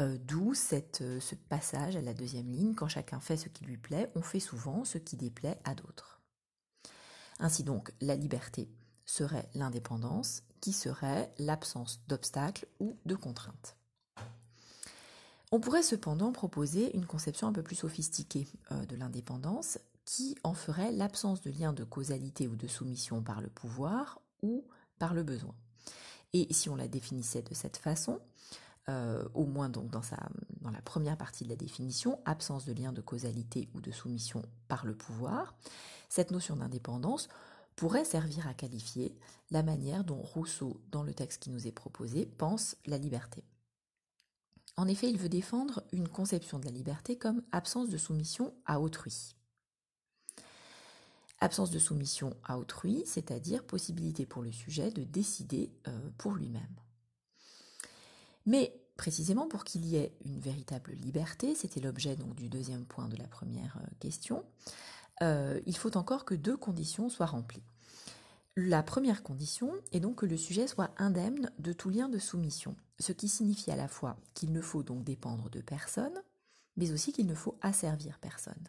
Euh, 0.00 0.18
d'où 0.24 0.52
euh, 0.52 1.20
ce 1.20 1.34
passage 1.48 1.94
à 1.94 2.00
la 2.00 2.14
deuxième 2.14 2.50
ligne, 2.50 2.74
quand 2.74 2.88
chacun 2.88 3.20
fait 3.20 3.36
ce 3.36 3.48
qui 3.48 3.64
lui 3.64 3.76
plaît, 3.76 4.10
on 4.16 4.22
fait 4.22 4.40
souvent 4.40 4.84
ce 4.84 4.98
qui 4.98 5.16
déplaît 5.16 5.60
à 5.64 5.74
d'autres. 5.74 6.20
Ainsi 7.38 7.62
donc, 7.62 7.92
la 8.00 8.16
liberté 8.16 8.68
serait 9.04 9.48
l'indépendance, 9.54 10.42
qui 10.60 10.72
serait 10.72 11.32
l'absence 11.38 12.00
d'obstacles 12.08 12.66
ou 12.80 12.96
de 13.04 13.14
contraintes. 13.14 13.76
On 15.52 15.60
pourrait 15.60 15.82
cependant 15.82 16.32
proposer 16.32 16.96
une 16.96 17.06
conception 17.06 17.46
un 17.46 17.52
peu 17.52 17.62
plus 17.62 17.76
sophistiquée 17.76 18.48
euh, 18.72 18.84
de 18.86 18.96
l'indépendance, 18.96 19.78
qui 20.04 20.36
en 20.42 20.54
ferait 20.54 20.92
l'absence 20.92 21.40
de 21.40 21.50
lien 21.50 21.72
de 21.72 21.84
causalité 21.84 22.48
ou 22.48 22.56
de 22.56 22.66
soumission 22.66 23.22
par 23.22 23.40
le 23.40 23.48
pouvoir 23.48 24.20
ou 24.42 24.66
par 24.98 25.14
le 25.14 25.22
besoin. 25.22 25.54
Et 26.32 26.52
si 26.52 26.68
on 26.68 26.76
la 26.76 26.88
définissait 26.88 27.42
de 27.42 27.54
cette 27.54 27.76
façon, 27.76 28.20
euh, 28.88 29.26
au 29.32 29.46
moins 29.46 29.70
donc 29.70 29.90
dans, 29.90 30.02
la 30.70 30.82
première 30.82 31.16
partie 31.16 31.44
de 31.44 31.48
la 31.48 31.56
définition, 31.56 32.18
absence 32.24 32.66
de 32.66 32.72
lien 32.72 32.92
de 32.92 33.00
causalité 33.00 33.68
ou 33.74 33.80
de 33.80 33.90
soumission 33.90 34.42
par 34.68 34.84
le 34.84 34.94
pouvoir, 34.94 35.54
cette 36.08 36.30
notion 36.30 36.56
d'indépendance 36.56 37.28
pourrait 37.76 38.04
servir 38.04 38.46
à 38.46 38.54
qualifier 38.54 39.16
la 39.50 39.62
manière 39.62 40.04
dont 40.04 40.20
Rousseau, 40.20 40.80
dans 40.90 41.02
le 41.02 41.14
texte 41.14 41.42
qui 41.42 41.50
nous 41.50 41.66
est 41.66 41.72
proposé, 41.72 42.26
pense 42.26 42.76
la 42.86 42.98
liberté. 42.98 43.42
En 44.76 44.88
effet, 44.88 45.08
il 45.08 45.18
veut 45.18 45.28
défendre 45.28 45.82
une 45.92 46.08
conception 46.08 46.58
de 46.58 46.64
la 46.64 46.72
liberté 46.72 47.16
comme 47.16 47.42
absence 47.52 47.88
de 47.88 47.96
soumission 47.96 48.52
à 48.66 48.80
autrui. 48.80 49.34
Absence 51.40 51.70
de 51.70 51.78
soumission 51.78 52.36
à 52.44 52.58
autrui, 52.58 53.02
c'est-à-dire 53.06 53.64
possibilité 53.64 54.24
pour 54.24 54.42
le 54.42 54.52
sujet 54.52 54.90
de 54.90 55.02
décider 55.02 55.72
euh, 55.88 56.10
pour 56.16 56.34
lui-même. 56.34 56.62
Mais 58.46 58.80
précisément 58.96 59.48
pour 59.48 59.64
qu'il 59.64 59.84
y 59.84 59.96
ait 59.96 60.16
une 60.24 60.38
véritable 60.38 60.92
liberté, 60.92 61.54
c'était 61.54 61.80
l'objet 61.80 62.16
donc 62.16 62.34
du 62.34 62.48
deuxième 62.48 62.84
point 62.84 63.08
de 63.08 63.16
la 63.16 63.26
première 63.26 63.78
euh, 63.78 63.86
question, 64.00 64.44
euh, 65.22 65.60
il 65.66 65.76
faut 65.76 65.96
encore 65.96 66.24
que 66.24 66.34
deux 66.34 66.56
conditions 66.56 67.08
soient 67.08 67.26
remplies. 67.26 67.62
La 68.56 68.84
première 68.84 69.24
condition 69.24 69.72
est 69.92 70.00
donc 70.00 70.16
que 70.16 70.26
le 70.26 70.36
sujet 70.36 70.68
soit 70.68 70.94
indemne 70.98 71.50
de 71.58 71.72
tout 71.72 71.90
lien 71.90 72.08
de 72.08 72.18
soumission, 72.18 72.76
ce 73.00 73.12
qui 73.12 73.28
signifie 73.28 73.72
à 73.72 73.76
la 73.76 73.88
fois 73.88 74.16
qu'il 74.34 74.52
ne 74.52 74.60
faut 74.60 74.84
donc 74.84 75.02
dépendre 75.02 75.50
de 75.50 75.60
personne, 75.60 76.22
mais 76.76 76.92
aussi 76.92 77.12
qu'il 77.12 77.26
ne 77.26 77.34
faut 77.34 77.58
asservir 77.62 78.18
personne. 78.20 78.68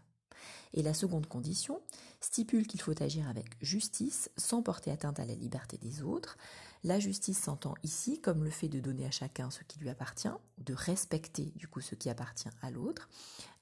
Et 0.73 0.83
la 0.83 0.93
seconde 0.93 1.27
condition 1.27 1.81
stipule 2.21 2.67
qu'il 2.67 2.81
faut 2.81 3.01
agir 3.01 3.29
avec 3.29 3.45
justice 3.61 4.29
sans 4.37 4.61
porter 4.61 4.91
atteinte 4.91 5.19
à 5.19 5.25
la 5.25 5.35
liberté 5.35 5.77
des 5.77 6.01
autres. 6.01 6.37
La 6.83 6.99
justice 6.99 7.39
s'entend 7.39 7.73
ici 7.83 8.21
comme 8.21 8.43
le 8.43 8.49
fait 8.49 8.67
de 8.67 8.79
donner 8.79 9.05
à 9.05 9.11
chacun 9.11 9.49
ce 9.49 9.63
qui 9.63 9.79
lui 9.79 9.89
appartient, 9.89 10.27
de 10.59 10.73
respecter 10.73 11.51
du 11.55 11.67
coup 11.67 11.81
ce 11.81 11.95
qui 11.95 12.09
appartient 12.09 12.49
à 12.61 12.69
l'autre, 12.69 13.09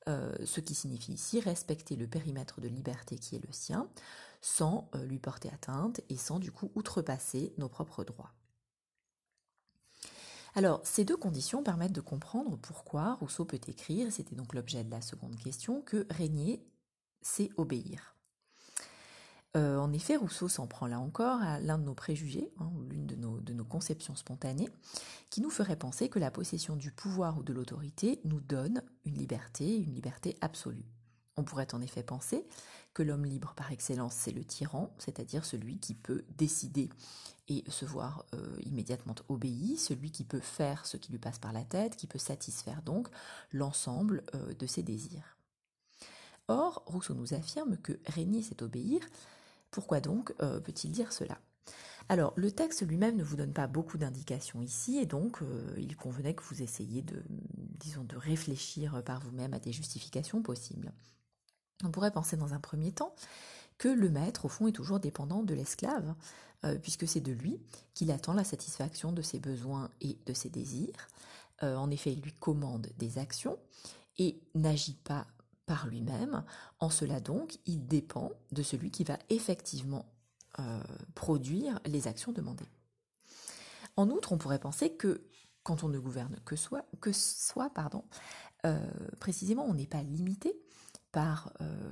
euh, 0.10 0.34
ce 0.44 0.60
qui 0.60 0.76
signifie 0.76 1.14
ici 1.14 1.40
respecter 1.40 1.96
le 1.96 2.08
périmètre 2.08 2.60
de 2.60 2.68
liberté 2.68 3.18
qui 3.18 3.36
est 3.36 3.46
le 3.46 3.54
sien, 3.54 3.88
sans 4.42 4.90
euh, 4.96 5.06
lui 5.06 5.20
porter 5.20 5.50
atteinte 5.50 6.02
et 6.10 6.18
sans 6.18 6.40
du 6.40 6.52
coup 6.52 6.72
outrepasser 6.76 7.54
nos 7.58 7.70
propres 7.70 8.04
droits. 8.04 8.34
Alors, 10.56 10.82
ces 10.84 11.04
deux 11.04 11.18
conditions 11.18 11.64
permettent 11.64 11.94
de 11.94 12.02
comprendre 12.02 12.58
pourquoi 12.58 13.16
Rousseau 13.16 13.46
peut 13.46 13.60
écrire, 13.68 14.12
c'était 14.12 14.36
donc 14.36 14.54
l'objet 14.54 14.84
de 14.84 14.92
la 14.92 15.02
seconde 15.02 15.36
question, 15.38 15.82
que 15.82 16.06
régner 16.12 16.64
c'est 17.24 17.50
obéir. 17.58 18.16
Euh, 19.56 19.78
en 19.78 19.94
effet, 19.94 20.16
Rousseau 20.16 20.48
s'en 20.48 20.66
prend 20.66 20.88
là 20.88 21.00
encore 21.00 21.42
à 21.42 21.60
l'un 21.60 21.78
de 21.78 21.84
nos 21.84 21.94
préjugés, 21.94 22.52
hein, 22.60 22.72
l'une 22.90 23.06
de 23.06 23.16
nos, 23.16 23.40
de 23.40 23.54
nos 23.54 23.66
conceptions 23.66 24.16
spontanées, 24.16 24.70
qui 25.30 25.42
nous 25.42 25.52
ferait 25.52 25.76
penser 25.76 26.10
que 26.10 26.18
la 26.18 26.32
possession 26.32 26.76
du 26.76 26.92
pouvoir 26.92 27.38
ou 27.38 27.44
de 27.44 27.54
l'autorité 27.54 28.20
nous 28.26 28.40
donne 28.40 28.82
une 29.06 29.16
liberté, 29.16 29.78
une 29.78 29.94
liberté 29.94 30.38
absolue. 30.42 30.86
On 31.38 31.44
pourrait 31.44 31.74
en 31.74 31.82
effet 31.82 32.04
penser 32.04 32.48
que 32.94 33.04
l'homme 33.04 33.26
libre 33.26 33.54
par 33.56 33.72
excellence, 33.72 34.14
c'est 34.14 34.32
le 34.32 34.44
tyran, 34.44 34.94
c'est-à-dire 35.00 35.46
celui 35.46 35.80
qui 35.80 35.96
peut 35.96 36.24
décider 36.38 36.90
et 37.48 37.64
se 37.70 37.86
voir 37.86 38.26
euh, 38.34 38.56
immédiatement 38.62 39.16
obéi, 39.30 39.78
celui 39.78 40.12
qui 40.12 40.24
peut 40.24 40.40
faire 40.40 40.86
ce 40.86 40.98
qui 40.98 41.12
lui 41.12 41.20
passe 41.20 41.40
par 41.40 41.54
la 41.54 41.64
tête, 41.64 41.96
qui 41.96 42.08
peut 42.08 42.20
satisfaire 42.20 42.82
donc 42.84 43.08
l'ensemble 43.52 44.24
euh, 44.36 44.54
de 44.54 44.66
ses 44.66 44.84
désirs. 44.84 45.33
Or, 46.48 46.84
Rousseau 46.86 47.14
nous 47.14 47.34
affirme 47.34 47.78
que 47.78 47.94
régner, 48.06 48.42
c'est 48.42 48.62
obéir. 48.62 49.02
Pourquoi 49.72 50.02
donc 50.02 50.34
euh, 50.42 50.60
peut-il 50.60 50.92
dire 50.92 51.12
cela? 51.12 51.40
Alors, 52.10 52.34
le 52.36 52.52
texte 52.52 52.86
lui-même 52.86 53.16
ne 53.16 53.24
vous 53.24 53.38
donne 53.38 53.54
pas 53.54 53.68
beaucoup 53.68 53.98
d'indications 53.98 54.62
ici, 54.62 54.98
et 54.98 55.06
donc 55.06 55.42
euh, 55.42 55.74
il 55.78 55.96
convenait 55.96 56.34
que 56.34 56.44
vous 56.44 56.62
essayiez 56.62 57.02
de, 57.02 57.24
disons, 57.80 58.04
de 58.04 58.18
réfléchir 58.18 59.02
par 59.06 59.22
vous-même 59.22 59.54
à 59.54 59.60
des 59.60 59.72
justifications 59.72 60.42
possibles. 60.42 60.92
On 61.84 61.92
pourrait 61.92 62.12
penser 62.12 62.36
dans 62.36 62.54
un 62.54 62.60
premier 62.60 62.92
temps 62.92 63.16
que 63.78 63.88
le 63.88 64.10
maître, 64.10 64.46
au 64.46 64.50
fond, 64.50 64.68
est 64.68 64.74
toujours 64.74 65.00
dépendant 65.00 65.44
de 65.44 65.54
l'esclave, 65.54 66.14
euh, 66.66 66.78
puisque 66.78 67.08
c'est 67.08 67.22
de 67.22 67.32
lui 67.32 67.58
qu'il 67.94 68.12
attend 68.12 68.34
la 68.34 68.44
satisfaction 68.44 69.14
de 69.14 69.22
ses 69.22 69.40
besoins 69.40 69.90
et 70.02 70.18
de 70.26 70.34
ses 70.34 70.50
désirs. 70.50 71.08
en 71.62 71.90
effet, 71.90 72.12
il 72.12 72.22
lui 72.22 72.34
commande 72.34 72.90
des 72.98 73.18
actions 73.18 73.58
et 74.18 74.42
n'agit 74.54 74.96
pas 74.96 75.26
par 75.66 75.88
lui-même. 75.88 76.44
En 76.80 76.90
cela 76.90 77.20
donc, 77.20 77.58
il 77.66 77.88
dépend 77.88 78.32
de 78.52 78.64
celui 78.64 78.92
qui 78.92 79.04
va 79.04 79.18
effectivement 79.30 80.06
euh, 80.60 80.84
produire 81.16 81.80
les 81.86 82.08
actions 82.08 82.32
demandées. 82.32 82.70
En 83.96 84.10
outre, 84.10 84.32
on 84.32 84.38
pourrait 84.38 84.60
penser 84.60 84.94
que 84.94 85.24
quand 85.64 85.84
on 85.84 85.90
ne 85.90 86.00
gouverne 86.00 86.38
que 86.46 86.56
soi, 86.56 86.86
que 87.00 87.12
pardon, 87.70 88.04
euh, 88.66 88.80
précisément, 89.20 89.66
on 89.66 89.74
n'est 89.74 89.88
pas 89.88 90.04
limité 90.04 90.54
par 91.12 91.54
euh, 91.62 91.92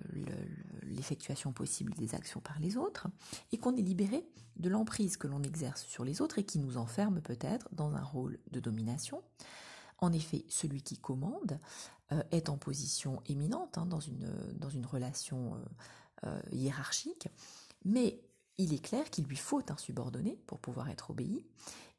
l'effectuation 0.83 1.53
possible 1.53 1.93
des 1.93 2.15
actions 2.15 2.41
par 2.41 2.59
les 2.59 2.75
autres, 2.75 3.07
et 3.51 3.57
qu'on 3.57 3.75
est 3.75 3.81
libéré 3.81 4.25
de 4.57 4.69
l'emprise 4.69 5.15
que 5.15 5.27
l'on 5.27 5.43
exerce 5.43 5.85
sur 5.85 6.03
les 6.03 6.21
autres 6.21 6.39
et 6.39 6.43
qui 6.43 6.59
nous 6.59 6.77
enferme 6.77 7.21
peut-être 7.21 7.69
dans 7.71 7.95
un 7.95 8.01
rôle 8.01 8.39
de 8.51 8.59
domination. 8.59 9.21
En 10.01 10.11
effet, 10.11 10.43
celui 10.49 10.81
qui 10.81 10.97
commande 10.97 11.59
euh, 12.11 12.23
est 12.31 12.49
en 12.49 12.57
position 12.57 13.21
éminente 13.27 13.77
hein, 13.77 13.85
dans, 13.85 13.99
une, 13.99 14.85
relation 14.85 15.55
euh, 15.55 15.59
euh, 16.25 16.41
hiérarchique, 16.51 17.29
mais 17.85 18.19
il 18.57 18.73
est 18.73 18.83
clair 18.83 19.09
qu'il 19.11 19.25
lui 19.25 19.37
faut 19.37 19.61
un 19.69 19.77
subordonné 19.77 20.37
pour 20.47 20.59
pouvoir 20.59 20.89
être 20.89 21.11
obéi. 21.11 21.45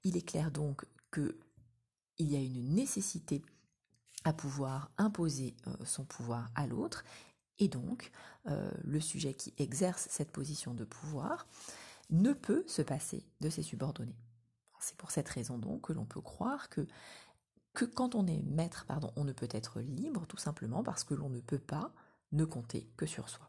Il 0.03 0.17
est 0.17 0.29
clair 0.29 0.51
donc 0.51 0.85
qu'il 1.13 1.33
y 2.19 2.37
a 2.37 2.41
une 2.41 2.75
nécessité 2.75 3.43
à 4.25 4.33
pouvoir 4.33 4.91
imposer 4.99 5.57
son 5.85 6.05
pouvoir 6.05 6.51
à 6.55 6.67
l'autre, 6.67 7.05
et 7.59 7.69
donc 7.69 8.13
le 8.45 9.01
sujet 9.01 9.35
qui 9.35 9.53
exerce 9.59 10.07
cette 10.11 10.31
position 10.31 10.75
de 10.75 10.85
pouvoir 10.85 11.49
ne 12.11 12.33
peut 12.33 12.65
se 12.69 12.83
passer 12.83 13.25
de 13.41 13.51
ses 13.51 13.63
subordonnés. 13.63 14.17
C'est 14.79 14.97
pour 14.97 15.11
cette 15.11 15.29
raison 15.29 15.59
donc 15.59 15.83
que 15.89 15.93
l'on 15.93 16.05
peut 16.05 16.21
croire 16.21 16.69
que 16.69 16.87
que 17.75 17.85
quand 17.85 18.15
on 18.15 18.27
est 18.27 18.43
maître, 18.43 18.85
pardon, 18.87 19.13
on 19.17 19.25
ne 19.25 19.33
peut 19.33 19.49
être 19.51 19.81
libre 19.81 20.27
tout 20.27 20.37
simplement 20.37 20.83
parce 20.83 21.05
que 21.05 21.15
l'on 21.15 21.31
ne 21.31 21.41
peut 21.41 21.59
pas 21.59 21.93
ne 22.33 22.45
compter 22.45 22.89
que 22.97 23.07
sur 23.07 23.29
soi. 23.29 23.49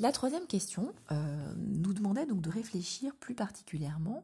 La 0.00 0.12
troisième 0.12 0.46
question 0.46 0.94
euh, 1.10 1.54
nous 1.56 1.92
demandait 1.92 2.24
donc 2.24 2.40
de 2.40 2.50
réfléchir 2.50 3.16
plus 3.16 3.34
particulièrement 3.34 4.22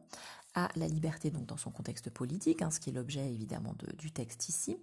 à 0.53 0.69
la 0.77 0.87
liberté 0.87 1.31
donc 1.31 1.47
dans 1.47 1.57
son 1.57 1.69
contexte 1.69 2.09
politique, 2.09 2.61
hein, 2.61 2.71
ce 2.71 2.79
qui 2.79 2.91
est 2.91 2.93
l'objet 2.93 3.29
évidemment 3.29 3.75
du 3.97 4.09
texte 4.09 4.47
ici, 4.47 4.77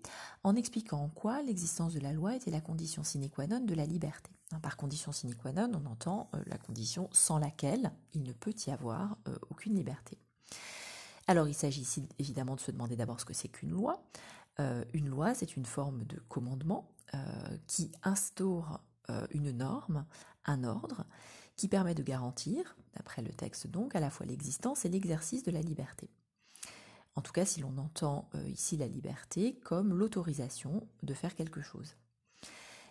en 0.44 0.54
expliquant 0.54 0.98
en 0.98 1.08
quoi 1.08 1.40
l'existence 1.42 1.94
de 1.94 2.00
la 2.00 2.12
loi 2.12 2.36
était 2.36 2.50
la 2.50 2.60
condition 2.60 3.04
sine 3.04 3.30
qua 3.30 3.46
non 3.46 3.60
de 3.60 3.74
la 3.74 3.86
liberté. 3.86 4.30
Hein, 4.50 4.60
par 4.60 4.76
condition 4.76 5.12
sine 5.12 5.34
qua 5.34 5.52
non, 5.52 5.70
on 5.74 5.90
entend 5.90 6.28
euh, 6.34 6.42
la 6.46 6.58
condition 6.58 7.08
sans 7.10 7.38
laquelle 7.38 7.90
il 8.12 8.22
ne 8.22 8.32
peut 8.32 8.54
y 8.66 8.70
avoir 8.70 9.16
euh, 9.28 9.38
aucune 9.48 9.74
liberté. 9.74 10.18
Alors 11.26 11.48
il 11.48 11.54
s'agit 11.54 11.82
ici 11.82 12.08
évidemment 12.18 12.56
de 12.56 12.60
se 12.60 12.70
demander 12.70 12.96
d'abord 12.96 13.20
ce 13.20 13.24
que 13.24 13.34
c'est 13.34 13.48
qu'une 13.48 13.70
loi. 13.70 14.02
Euh, 14.60 14.84
une 14.92 15.08
loi, 15.08 15.34
c'est 15.34 15.56
une 15.56 15.64
forme 15.64 16.04
de 16.04 16.18
commandement 16.28 16.90
euh, 17.14 17.18
qui 17.66 17.90
instaure 18.02 18.80
euh, 19.10 19.26
une 19.30 19.50
norme, 19.50 20.04
un 20.44 20.64
ordre, 20.64 21.04
qui 21.56 21.68
permet 21.68 21.94
de 21.94 22.02
garantir, 22.02 22.76
d'après 22.94 23.22
le 23.22 23.32
texte 23.32 23.66
donc, 23.66 23.94
à 23.94 24.00
la 24.00 24.10
fois 24.10 24.26
l'existence 24.26 24.84
et 24.84 24.88
l'exercice 24.88 25.42
de 25.42 25.50
la 25.50 25.60
liberté. 25.60 26.10
En 27.14 27.20
tout 27.20 27.32
cas, 27.32 27.44
si 27.44 27.60
l'on 27.60 27.76
entend 27.76 28.30
ici 28.46 28.78
la 28.78 28.88
liberté 28.88 29.60
comme 29.64 29.92
l'autorisation 29.92 30.88
de 31.02 31.12
faire 31.12 31.34
quelque 31.34 31.60
chose. 31.60 31.94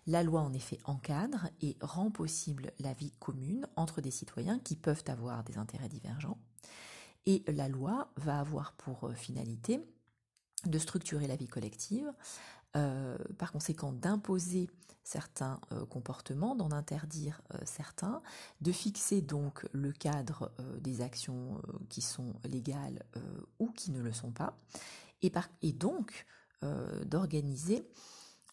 La 0.05 0.21
loi 0.21 0.41
en 0.41 0.53
effet 0.53 0.79
encadre 0.83 1.50
et 1.61 1.75
rend 1.81 2.11
possible 2.11 2.71
la 2.79 2.93
vie 2.93 3.11
commune 3.19 3.67
entre 3.75 4.00
des 4.00 4.11
citoyens 4.11 4.59
qui 4.59 4.75
peuvent 4.75 5.03
avoir 5.07 5.43
des 5.43 5.57
intérêts 5.57 5.89
divergents. 5.89 6.38
Et 7.25 7.44
la 7.48 7.68
loi 7.68 8.12
va 8.18 8.40
avoir 8.40 8.74
pour 8.74 9.12
finalité 9.13 9.80
de 10.66 10.80
structurer 10.80 11.28
la 11.28 11.36
vie 11.36 11.48
collective, 11.48 12.12
euh, 12.78 13.18
par 13.38 13.51
conséquent 13.51 13.92
d'imposer 13.92 14.70
certains 15.04 15.60
euh, 15.74 15.86
comportements, 15.86 16.56
d'en 16.56 16.72
interdire 16.72 17.42
euh, 17.54 17.58
certains, 17.66 18.22
de 18.62 18.72
fixer 18.72 19.22
donc 19.22 19.68
le 19.74 19.92
cadre 19.92 20.54
des 20.80 21.01
actions 21.01 21.62
qui 21.90 22.01
sont 22.01 22.34
légales 22.46 23.04
ou 23.60 23.72
qui 23.72 23.92
ne 23.92 24.01
le 24.01 24.13
sont 24.13 24.32
pas, 24.32 24.58
et 25.22 25.74
donc 25.74 26.25
d'organiser 27.06 27.88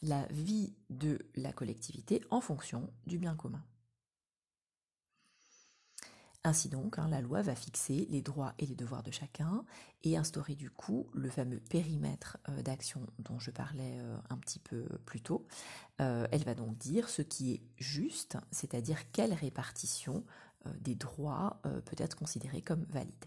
la 0.02 0.26
vie 0.30 0.74
de 0.88 1.18
la 1.34 1.52
collectivité 1.52 2.22
en 2.30 2.40
fonction 2.40 2.90
du 3.06 3.18
bien 3.18 3.34
commun. 3.34 3.62
Ainsi 6.48 6.70
donc, 6.70 6.98
hein, 6.98 7.08
la 7.10 7.20
loi 7.20 7.42
va 7.42 7.54
fixer 7.54 8.06
les 8.08 8.22
droits 8.22 8.54
et 8.58 8.64
les 8.64 8.74
devoirs 8.74 9.02
de 9.02 9.10
chacun 9.10 9.66
et 10.02 10.16
instaurer 10.16 10.54
du 10.54 10.70
coup 10.70 11.06
le 11.12 11.28
fameux 11.28 11.60
périmètre 11.60 12.38
euh, 12.48 12.62
d'action 12.62 13.06
dont 13.18 13.38
je 13.38 13.50
parlais 13.50 13.98
euh, 13.98 14.16
un 14.30 14.38
petit 14.38 14.58
peu 14.58 14.86
plus 15.04 15.20
tôt. 15.20 15.46
Euh, 16.00 16.26
elle 16.32 16.44
va 16.44 16.54
donc 16.54 16.78
dire 16.78 17.10
ce 17.10 17.20
qui 17.20 17.52
est 17.52 17.60
juste, 17.76 18.38
c'est-à-dire 18.50 19.12
quelle 19.12 19.34
répartition 19.34 20.24
des 20.80 20.94
droits 20.94 21.60
peut 21.62 21.96
être 21.98 22.16
considérée 22.16 22.62
comme 22.62 22.84
valide. 22.88 23.26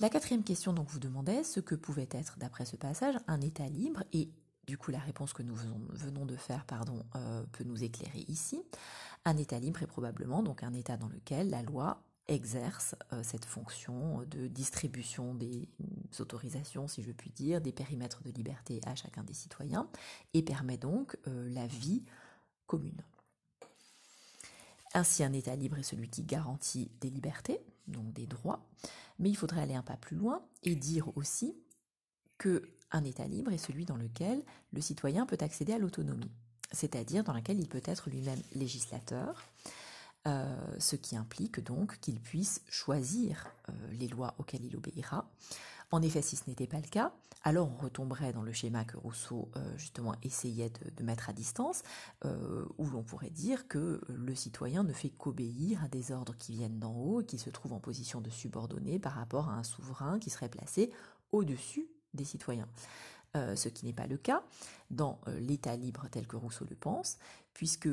La 0.00 0.08
quatrième 0.08 0.44
question 0.44 0.72
donc 0.72 0.88
vous 0.88 0.98
demandait 0.98 1.44
ce 1.44 1.60
que 1.60 1.74
pouvait 1.74 2.08
être, 2.10 2.38
d'après 2.38 2.64
ce 2.64 2.76
passage, 2.76 3.14
un 3.28 3.40
État 3.40 3.68
libre 3.68 4.02
et 4.12 4.30
du 4.66 4.76
coup, 4.76 4.90
la 4.90 4.98
réponse 4.98 5.32
que 5.32 5.42
nous 5.42 5.54
venons 5.54 6.26
de 6.26 6.36
faire 6.36 6.66
pardon, 6.66 7.02
peut 7.52 7.64
nous 7.64 7.82
éclairer 7.82 8.26
ici. 8.28 8.62
Un 9.28 9.36
État 9.36 9.58
libre 9.58 9.82
est 9.82 9.86
probablement 9.86 10.42
donc 10.42 10.62
un 10.62 10.72
État 10.72 10.96
dans 10.96 11.10
lequel 11.10 11.50
la 11.50 11.62
loi 11.62 12.02
exerce 12.28 12.94
euh, 13.12 13.22
cette 13.22 13.44
fonction 13.44 14.22
de 14.22 14.46
distribution 14.46 15.34
des 15.34 15.68
autorisations, 16.18 16.88
si 16.88 17.02
je 17.02 17.12
puis 17.12 17.28
dire, 17.28 17.60
des 17.60 17.72
périmètres 17.72 18.22
de 18.22 18.30
liberté 18.30 18.80
à 18.86 18.94
chacun 18.94 19.22
des 19.24 19.34
citoyens 19.34 19.86
et 20.32 20.40
permet 20.40 20.78
donc 20.78 21.18
euh, 21.26 21.46
la 21.50 21.66
vie 21.66 22.06
commune. 22.66 23.02
Ainsi, 24.94 25.22
un 25.22 25.34
État 25.34 25.56
libre 25.56 25.76
est 25.76 25.82
celui 25.82 26.08
qui 26.08 26.22
garantit 26.22 26.90
des 27.02 27.10
libertés, 27.10 27.60
donc 27.86 28.10
des 28.14 28.26
droits, 28.26 28.66
mais 29.18 29.28
il 29.28 29.36
faudrait 29.36 29.60
aller 29.60 29.74
un 29.74 29.82
pas 29.82 29.98
plus 29.98 30.16
loin 30.16 30.42
et 30.62 30.74
dire 30.74 31.14
aussi 31.18 31.54
que 32.38 32.62
un 32.92 33.04
État 33.04 33.26
libre 33.26 33.52
est 33.52 33.58
celui 33.58 33.84
dans 33.84 33.98
lequel 33.98 34.42
le 34.72 34.80
citoyen 34.80 35.26
peut 35.26 35.36
accéder 35.42 35.74
à 35.74 35.78
l'autonomie 35.78 36.32
c'est-à-dire 36.72 37.24
dans 37.24 37.32
laquelle 37.32 37.60
il 37.60 37.68
peut 37.68 37.82
être 37.84 38.10
lui-même 38.10 38.40
législateur, 38.54 39.44
euh, 40.26 40.44
ce 40.78 40.96
qui 40.96 41.16
implique 41.16 41.60
donc 41.60 41.98
qu'il 42.00 42.20
puisse 42.20 42.60
choisir 42.68 43.46
euh, 43.68 43.72
les 43.92 44.08
lois 44.08 44.34
auxquelles 44.38 44.64
il 44.64 44.76
obéira. 44.76 45.30
En 45.90 46.02
effet, 46.02 46.20
si 46.20 46.36
ce 46.36 46.42
n'était 46.48 46.66
pas 46.66 46.76
le 46.76 46.88
cas, 46.88 47.12
alors 47.44 47.70
on 47.72 47.82
retomberait 47.82 48.32
dans 48.34 48.42
le 48.42 48.52
schéma 48.52 48.84
que 48.84 48.98
Rousseau 48.98 49.48
euh, 49.56 49.78
justement 49.78 50.14
essayait 50.22 50.70
de, 50.96 51.02
mettre 51.02 51.30
à 51.30 51.32
distance, 51.32 51.82
où 52.76 52.84
l'on 52.90 53.02
pourrait 53.02 53.30
dire 53.30 53.68
que 53.68 54.02
le 54.08 54.34
citoyen 54.34 54.82
ne 54.82 54.92
fait 54.92 55.08
qu'obéir 55.08 55.82
à 55.82 55.88
des 55.88 56.12
ordres 56.12 56.36
qui 56.36 56.52
viennent 56.52 56.78
d'en 56.78 56.94
haut 56.94 57.22
et 57.22 57.24
qui 57.24 57.38
se 57.38 57.48
trouvent 57.48 57.72
en 57.72 57.80
position 57.80 58.20
de 58.20 58.28
subordonné 58.28 58.98
par 58.98 59.14
rapport 59.14 59.48
à 59.48 59.54
un 59.54 59.62
souverain 59.62 60.18
qui 60.18 60.28
serait 60.28 60.50
placé 60.50 60.90
au-dessus 61.32 61.88
des 62.12 62.24
citoyens. 62.24 62.68
Euh, 63.36 63.56
ce 63.56 63.68
qui 63.68 63.84
n'est 63.84 63.92
pas 63.92 64.06
le 64.06 64.16
cas 64.16 64.42
dans 64.90 65.20
euh, 65.28 65.38
l'État 65.38 65.76
libre 65.76 66.08
tel 66.10 66.26
que 66.26 66.36
Rousseau 66.36 66.64
le 66.68 66.76
pense, 66.76 67.18
puisque 67.52 67.90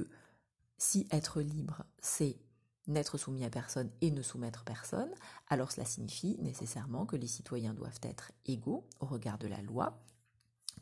si 0.77 1.07
être 1.11 1.41
libre, 1.41 1.83
c'est 1.99 2.37
n'être 2.87 3.17
soumis 3.17 3.43
à 3.43 3.49
personne 3.49 3.91
et 3.99 4.11
ne 4.11 4.21
soumettre 4.21 4.63
personne, 4.63 5.09
alors 5.49 5.73
cela 5.73 5.85
signifie 5.85 6.37
nécessairement 6.39 7.05
que 7.05 7.17
les 7.17 7.27
citoyens 7.27 7.73
doivent 7.73 7.99
être 8.01 8.31
égaux 8.45 8.87
au 9.01 9.07
regard 9.07 9.37
de 9.37 9.47
la 9.47 9.61
loi, 9.61 9.99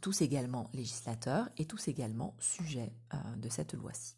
tous 0.01 0.21
également 0.21 0.69
législateurs 0.73 1.49
et 1.57 1.65
tous 1.65 1.87
également 1.87 2.35
sujets 2.39 2.93
euh, 3.13 3.35
de 3.37 3.49
cette 3.49 3.73
loi-ci. 3.73 4.15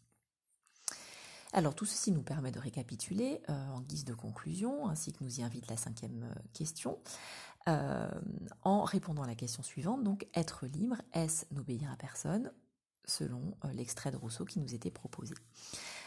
Alors 1.54 1.74
tout 1.74 1.86
ceci 1.86 2.12
nous 2.12 2.24
permet 2.24 2.52
de 2.52 2.58
récapituler 2.58 3.40
en 3.48 3.80
guise 3.80 4.04
de 4.04 4.12
conclusion, 4.12 4.88
ainsi 4.88 5.12
que 5.12 5.24
nous 5.24 5.40
y 5.40 5.42
invite 5.42 5.68
la 5.68 5.78
cinquième 5.78 6.28
question, 6.52 6.98
euh, 7.68 8.08
en 8.62 8.84
répondant 8.84 9.22
à 9.22 9.26
la 9.26 9.34
question 9.34 9.62
suivante, 9.62 10.04
donc 10.04 10.26
être 10.34 10.66
libre, 10.66 10.96
est-ce 11.12 11.46
n'obéir 11.52 11.90
à 11.90 11.96
personne 11.96 12.52
selon 13.06 13.56
euh, 13.64 13.72
l'extrait 13.72 14.10
de 14.10 14.16
Rousseau 14.16 14.44
qui 14.44 14.60
nous 14.60 14.74
était 14.74 14.90
proposé. 14.90 15.34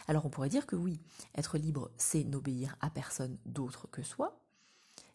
Alors 0.06 0.26
on 0.26 0.30
pourrait 0.30 0.48
dire 0.48 0.66
que 0.66 0.76
oui, 0.76 1.00
être 1.34 1.58
libre, 1.58 1.90
c'est 1.96 2.24
n'obéir 2.24 2.76
à 2.80 2.90
personne 2.90 3.38
d'autre 3.46 3.88
que 3.90 4.02
soi, 4.02 4.40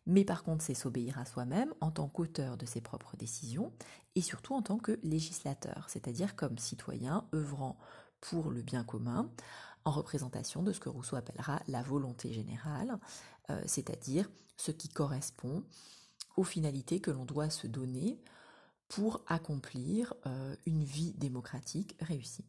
mais 0.06 0.26
par 0.26 0.44
contre 0.44 0.64
c'est 0.64 0.74
s'obéir 0.74 1.18
à 1.18 1.26
soi-même 1.26 1.74
en 1.82 1.92
tant 1.92 2.08
qu'auteur 2.08 2.58
de 2.58 2.66
ses 2.66 2.82
propres 2.82 3.18
décisions 3.18 3.72
et 4.16 4.22
surtout 4.22 4.54
en 4.54 4.62
tant 4.62 4.78
que 4.78 5.00
législateur, 5.04 5.86
c'est-à-dire 5.90 6.36
comme 6.36 6.58
citoyen 6.58 7.28
œuvrant 7.34 7.78
pour 8.22 8.52
le 8.52 8.62
bien 8.62 8.84
commun 8.84 9.30
en 9.84 9.92
représentation 9.92 10.64
de 10.64 10.74
ce 10.74 10.80
que 10.80 10.90
Rousseau 10.90 11.16
appellera 11.16 11.62
la 11.68 11.84
volonté 11.84 12.34
générale, 12.34 12.98
euh, 13.52 13.62
c'est-à-dire 13.68 14.30
ce 14.58 14.72
qui 14.72 14.90
correspond 14.90 15.64
aux 16.38 16.44
finalités 16.44 17.00
que 17.00 17.12
l'on 17.12 17.26
doit 17.26 17.50
se 17.50 17.68
donner 17.68 18.20
pour 18.88 19.22
accomplir 19.28 20.14
euh, 20.26 20.56
une 20.66 20.84
vie 20.84 21.14
démocratique 21.14 21.96
réussie. 22.00 22.46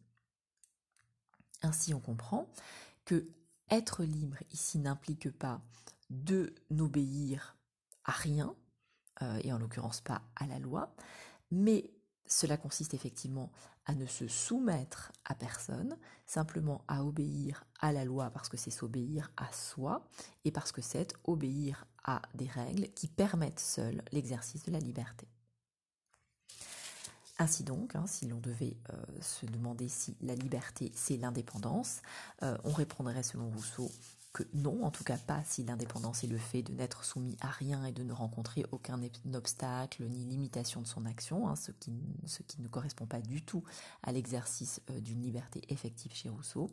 Ainsi, 1.63 1.93
on 1.93 1.99
comprend 1.99 2.47
que 3.05 3.27
être 3.69 4.03
libre 4.03 4.37
ici 4.51 4.77
n'implique 4.77 5.31
pas 5.31 5.61
de 6.09 6.53
n'obéir 6.69 7.57
à 8.05 8.11
rien, 8.11 8.55
euh, 9.21 9.39
et 9.43 9.51
en 9.51 9.57
l'occurrence 9.57 10.01
pas 10.01 10.21
à 10.35 10.45
la 10.47 10.59
loi, 10.59 10.95
mais 11.51 11.91
cela 12.27 12.57
consiste 12.57 12.93
effectivement 12.93 13.51
à 13.87 13.95
ne 13.95 14.05
se 14.05 14.27
soumettre 14.27 15.13
à 15.25 15.33
personne, 15.33 15.97
simplement 16.25 16.83
à 16.87 17.03
obéir 17.03 17.63
à 17.79 17.93
la 17.93 18.03
loi 18.03 18.29
parce 18.29 18.49
que 18.49 18.57
c'est 18.57 18.69
s'obéir 18.69 19.31
à 19.37 19.51
soi 19.53 20.05
et 20.45 20.51
parce 20.51 20.71
que 20.73 20.81
c'est 20.81 21.13
obéir 21.23 21.85
à 22.03 22.21
des 22.35 22.47
règles 22.47 22.89
qui 22.89 23.07
permettent 23.07 23.59
seules 23.59 24.03
l'exercice 24.11 24.63
de 24.63 24.71
la 24.71 24.79
liberté. 24.79 25.27
Ainsi 27.39 27.63
donc, 27.63 27.95
hein, 27.95 28.05
si 28.07 28.27
l'on 28.27 28.39
devait 28.39 28.77
euh, 28.89 28.95
se 29.21 29.45
demander 29.45 29.87
si 29.87 30.17
la 30.21 30.35
liberté 30.35 30.91
c'est 30.95 31.17
l'indépendance, 31.17 32.01
euh, 32.43 32.57
on 32.63 32.71
répondrait 32.71 33.23
selon 33.23 33.49
Rousseau 33.49 33.89
non, 34.53 34.83
en 34.83 34.91
tout 34.91 35.03
cas 35.03 35.17
pas 35.17 35.43
si 35.45 35.63
l'indépendance 35.63 36.23
est 36.23 36.27
le 36.27 36.37
fait 36.37 36.63
de 36.63 36.73
n'être 36.73 37.03
soumis 37.03 37.37
à 37.41 37.47
rien 37.47 37.85
et 37.85 37.91
de 37.91 38.03
ne 38.03 38.13
rencontrer 38.13 38.65
aucun 38.71 38.99
obstacle 39.33 40.03
ni 40.03 40.25
limitation 40.25 40.81
de 40.81 40.87
son 40.87 41.05
action, 41.05 41.47
hein, 41.47 41.55
ce, 41.55 41.71
qui, 41.71 41.91
ne 42.61 42.67
correspond 42.67 43.05
pas 43.05 43.21
du 43.21 43.41
tout 43.41 43.63
à 44.03 44.11
l'exercice 44.11 44.81
euh, 44.89 44.99
d'une 44.99 45.21
liberté 45.21 45.61
effective 45.69 46.13
chez 46.13 46.29
Rousseau, 46.29 46.69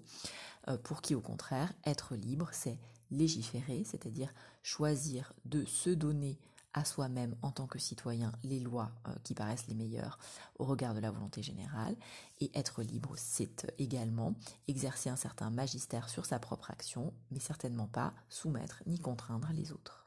euh, 0.69 0.77
pour 0.79 1.03
qui 1.03 1.15
au 1.15 1.21
contraire, 1.21 1.73
être 1.85 2.15
libre, 2.15 2.49
c'est 2.53 2.79
légiférer, 3.11 3.85
c'est-à-dire 3.85 4.33
choisir 4.63 5.33
de 5.45 5.65
se 5.65 5.91
donner 5.91 6.39
à 6.75 6.85
soi-même 6.85 7.37
en 7.43 7.51
tant 7.51 7.67
que 7.67 7.79
citoyen 7.79 8.33
les 8.43 8.61
lois 8.61 8.91
euh, 9.07 9.15
qui 9.23 9.35
paraissent 9.35 9.67
les 9.69 9.75
meilleures 9.75 10.19
au 10.59 10.65
regard 10.65 10.93
de 10.93 11.01
la 11.01 11.11
volonté 11.11 11.43
générale. 11.43 11.97
Et 12.41 12.51
être 12.55 12.83
libre, 12.83 13.15
c'est 13.17 13.73
également 13.79 14.35
exercer 14.69 15.09
un 15.09 15.17
certain 15.17 15.51
magistère 15.51 16.09
sur 16.09 16.27
sa 16.27 16.39
propre 16.39 16.71
action, 16.71 17.15
mais 17.31 17.39
certainement 17.39 17.87
pas 17.87 18.13
soumettre 18.29 18.83
ni 18.87 18.99
contraindre 18.99 19.49
les 19.55 19.73
autres. 19.73 20.05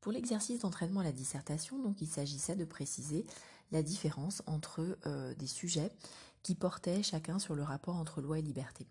Pour 0.00 0.12
l'exercice 0.12 0.60
d'entraînement 0.60 1.00
à 1.00 1.04
la 1.04 1.12
dissertation, 1.12 1.78
donc, 1.78 2.02
il 2.02 2.08
s'agissait 2.08 2.56
de 2.56 2.66
préciser 2.66 3.24
la 3.72 3.82
différence 3.82 4.42
entre 4.46 4.98
euh, 5.06 5.34
des 5.34 5.46
sujets 5.46 5.90
qui 6.42 6.54
portaient 6.54 7.02
chacun 7.02 7.38
sur 7.38 7.54
le 7.54 7.62
rapport 7.62 7.96
entre 7.96 8.20
loi 8.20 8.38
et 8.38 8.42
liberté. 8.42 8.86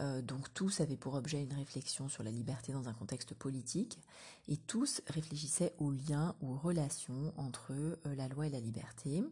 Euh, 0.00 0.22
donc 0.22 0.52
tous 0.54 0.80
avaient 0.80 0.96
pour 0.96 1.14
objet 1.14 1.42
une 1.42 1.52
réflexion 1.52 2.08
sur 2.08 2.22
la 2.22 2.30
liberté 2.30 2.72
dans 2.72 2.88
un 2.88 2.92
contexte 2.92 3.34
politique 3.34 3.98
et 4.48 4.56
tous 4.56 5.02
réfléchissaient 5.06 5.74
aux 5.78 5.92
liens 5.92 6.34
ou 6.40 6.52
aux 6.52 6.58
relations 6.58 7.32
entre 7.36 7.72
euh, 7.72 7.96
la 8.16 8.28
loi 8.28 8.46
et 8.46 8.50
la 8.50 8.60
liberté. 8.60 9.22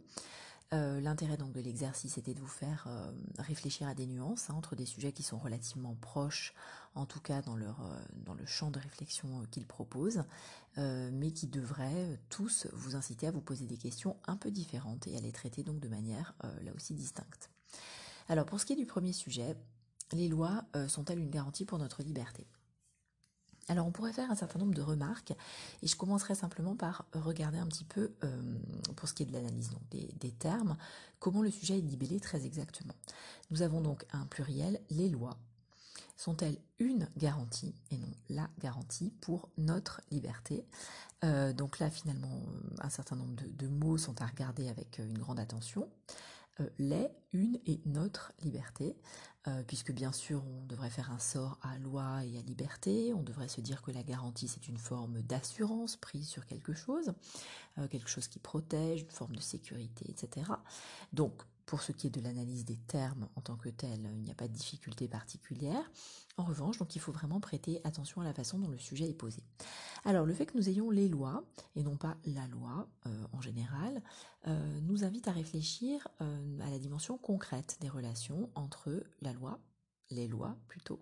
L'intérêt 0.75 1.37
donc 1.37 1.53
de 1.53 1.61
l'exercice 1.61 2.17
était 2.17 2.33
de 2.33 2.41
vous 2.41 2.47
faire 2.47 2.89
réfléchir 3.37 3.87
à 3.89 3.95
des 3.95 4.07
nuances 4.07 4.49
hein, 4.49 4.55
entre 4.55 4.75
des 4.75 4.87
sujets 4.87 5.13
qui 5.13 5.23
sont 5.23 5.37
relativement 5.37 5.95
proches, 6.01 6.55
en 6.95 7.05
tout 7.05 7.21
cas 7.21 7.43
dans, 7.43 7.59
dans 8.25 8.33
le 8.33 8.47
champ 8.47 8.71
de 8.71 8.79
réflexion 8.79 9.45
qu'ils 9.51 9.67
proposent, 9.67 10.25
mais 10.79 11.31
qui 11.33 11.47
devraient 11.47 12.19
tous 12.31 12.69
vous 12.73 12.97
inciter 12.97 13.27
à 13.27 13.31
vous 13.31 13.43
poser 13.43 13.67
des 13.67 13.77
questions 13.77 14.17
un 14.27 14.39
peu 14.39 14.51
différentes 14.51 15.07
et 15.09 15.19
à 15.19 15.21
les 15.21 15.33
traiter 15.33 15.63
donc 15.63 15.79
de 15.79 15.89
manière 15.89 16.35
là 16.63 16.73
aussi 16.75 16.95
distincte. 16.95 17.51
Alors 18.31 18.47
pour 18.47 18.59
ce 18.59 18.65
qui 18.65 18.73
est 18.73 18.77
du 18.77 18.87
premier 18.87 19.13
sujet, 19.13 19.55
les 20.13 20.29
lois 20.29 20.65
sont-elles 20.89 21.19
une 21.19 21.31
garantie 21.31 21.65
pour 21.65 21.79
notre 21.79 22.03
liberté? 22.03 22.47
Alors 23.69 23.87
on 23.87 23.93
pourrait 23.93 24.13
faire 24.13 24.31
un 24.31 24.35
certain 24.35 24.59
nombre 24.59 24.75
de 24.75 24.83
remarques 24.83 25.33
et 25.83 25.87
je 25.87 25.97
commencerai 25.97 26.35
simplement 26.35 26.75
par 26.75 27.07
regarder 27.13 27.59
un 27.59 27.67
petit 27.67 27.85
peu, 27.85 28.13
euh, 28.25 28.59
pour 28.97 29.09
ce 29.09 29.15
qui 29.15 29.23
est 29.23 29.27
de 29.27 29.33
l'analyse 29.33 29.71
des, 29.91 30.33
termes, 30.33 30.77
comment 31.21 31.43
le 31.43 31.51
sujet 31.51 31.79
est 31.79 31.83
libellé 31.83 32.19
très 32.19 32.45
exactement. 32.45 32.95
Nous 33.51 33.63
avons 33.63 33.81
donc 33.81 34.05
un 34.13 34.27
pluriel, 34.27 34.81
les 34.91 35.09
lois. 35.09 35.39
Sont-elles 36.17 36.59
une 36.79 37.09
garantie 37.17 37.75
et 37.91 37.97
non 37.97 38.09
la 38.29 38.49
garantie 38.61 39.13
pour 39.21 39.49
notre 39.59 40.01
liberté? 40.11 40.65
Euh, 41.25 41.53
Donc 41.53 41.79
là 41.79 41.89
finalement 41.91 42.43
un 42.81 42.91
certain 42.91 43.17
nombre 43.17 43.35
de, 43.37 43.69
mots 43.69 43.99
sont 43.99 44.21
à 44.21 44.27
regarder 44.27 44.69
avec 44.69 44.99
une 44.99 45.19
grande 45.19 45.39
attention. 45.39 45.89
Euh, 46.61 46.69
les, 46.79 47.09
une 47.33 47.59
et 47.67 47.81
notre 47.87 48.33
liberté. 48.43 48.97
Euh, 49.49 49.65
puisque 49.67 49.91
bien 49.91 50.13
sûr 50.13 50.45
on 50.47 50.67
devrait 50.67 50.89
faire 50.89 51.11
un 51.11 51.19
sort 51.19 51.59
à 51.63 51.77
loi 51.79 52.25
et 52.25 52.39
à 52.39 52.43
liberté, 52.43 53.13
on 53.13 53.25
devrait 53.25 53.49
se 53.49 53.61
dire 53.61 53.83
que 53.83 53.91
la 53.91 54.05
garantie 54.05 54.47
c'est 54.47 54.69
une 54.69 54.77
forme 54.77 55.21
d'assurance 55.21 55.97
prise 55.97 56.29
sur 56.29 56.47
quelque 56.47 56.73
chose, 56.75 57.13
euh, 57.79 57.89
quelque 57.89 58.09
chose 58.09 58.29
qui 58.29 58.39
protège, 58.39 59.01
une 59.01 59.11
forme 59.11 59.35
de 59.35 59.41
sécurité, 59.41 60.09
etc. 60.09 60.47
Donc 61.13 61.43
pour 61.67 61.83
ce 61.83 61.93
qui 61.93 62.07
est 62.07 62.11
de 62.11 62.21
l'analyse 62.21 62.65
des 62.65 62.77
termes 62.77 63.29
en 63.37 63.41
tant 63.41 63.57
que 63.57 63.69
tel, 63.69 64.11
il 64.15 64.23
n'y 64.23 64.31
a 64.31 64.35
pas 64.35 64.49
de 64.49 64.53
difficulté 64.53 65.09
particulière. 65.09 65.91
En 66.37 66.45
revanche, 66.45 66.79
donc 66.79 66.97
il 66.97 67.01
faut 67.01 67.13
vraiment 67.13 67.41
prêter 67.41 67.81
attention 67.85 68.21
à 68.21 68.25
la 68.25 68.33
façon 68.33 68.59
dont 68.59 68.69
le 68.69 68.79
sujet 68.79 69.09
est 69.09 69.15
posé. 69.15 69.43
Alors 70.05 70.27
le 70.27 70.35
fait 70.35 70.47
que 70.47 70.57
nous 70.57 70.69
ayons 70.69 70.91
les 70.91 71.09
lois 71.09 71.45
et 71.77 71.83
non 71.83 71.97
pas 71.97 72.17
la 72.25 72.47
loi 72.49 72.89
euh, 73.07 73.27
en 73.33 73.41
général 73.41 74.03
euh, 74.47 74.81
nous 74.83 75.05
invite 75.05 75.29
à 75.29 75.33
réfléchir 75.33 76.09
euh, 76.21 76.61
à 76.61 76.71
la 76.71 76.79
dimension 76.79 77.19
concrète 77.19 77.77
des 77.81 77.89
relations 77.89 78.51
entre 78.55 79.05
la 79.21 79.33
loi, 79.33 79.61
les 80.11 80.27
lois 80.27 80.57
plutôt, 80.69 81.01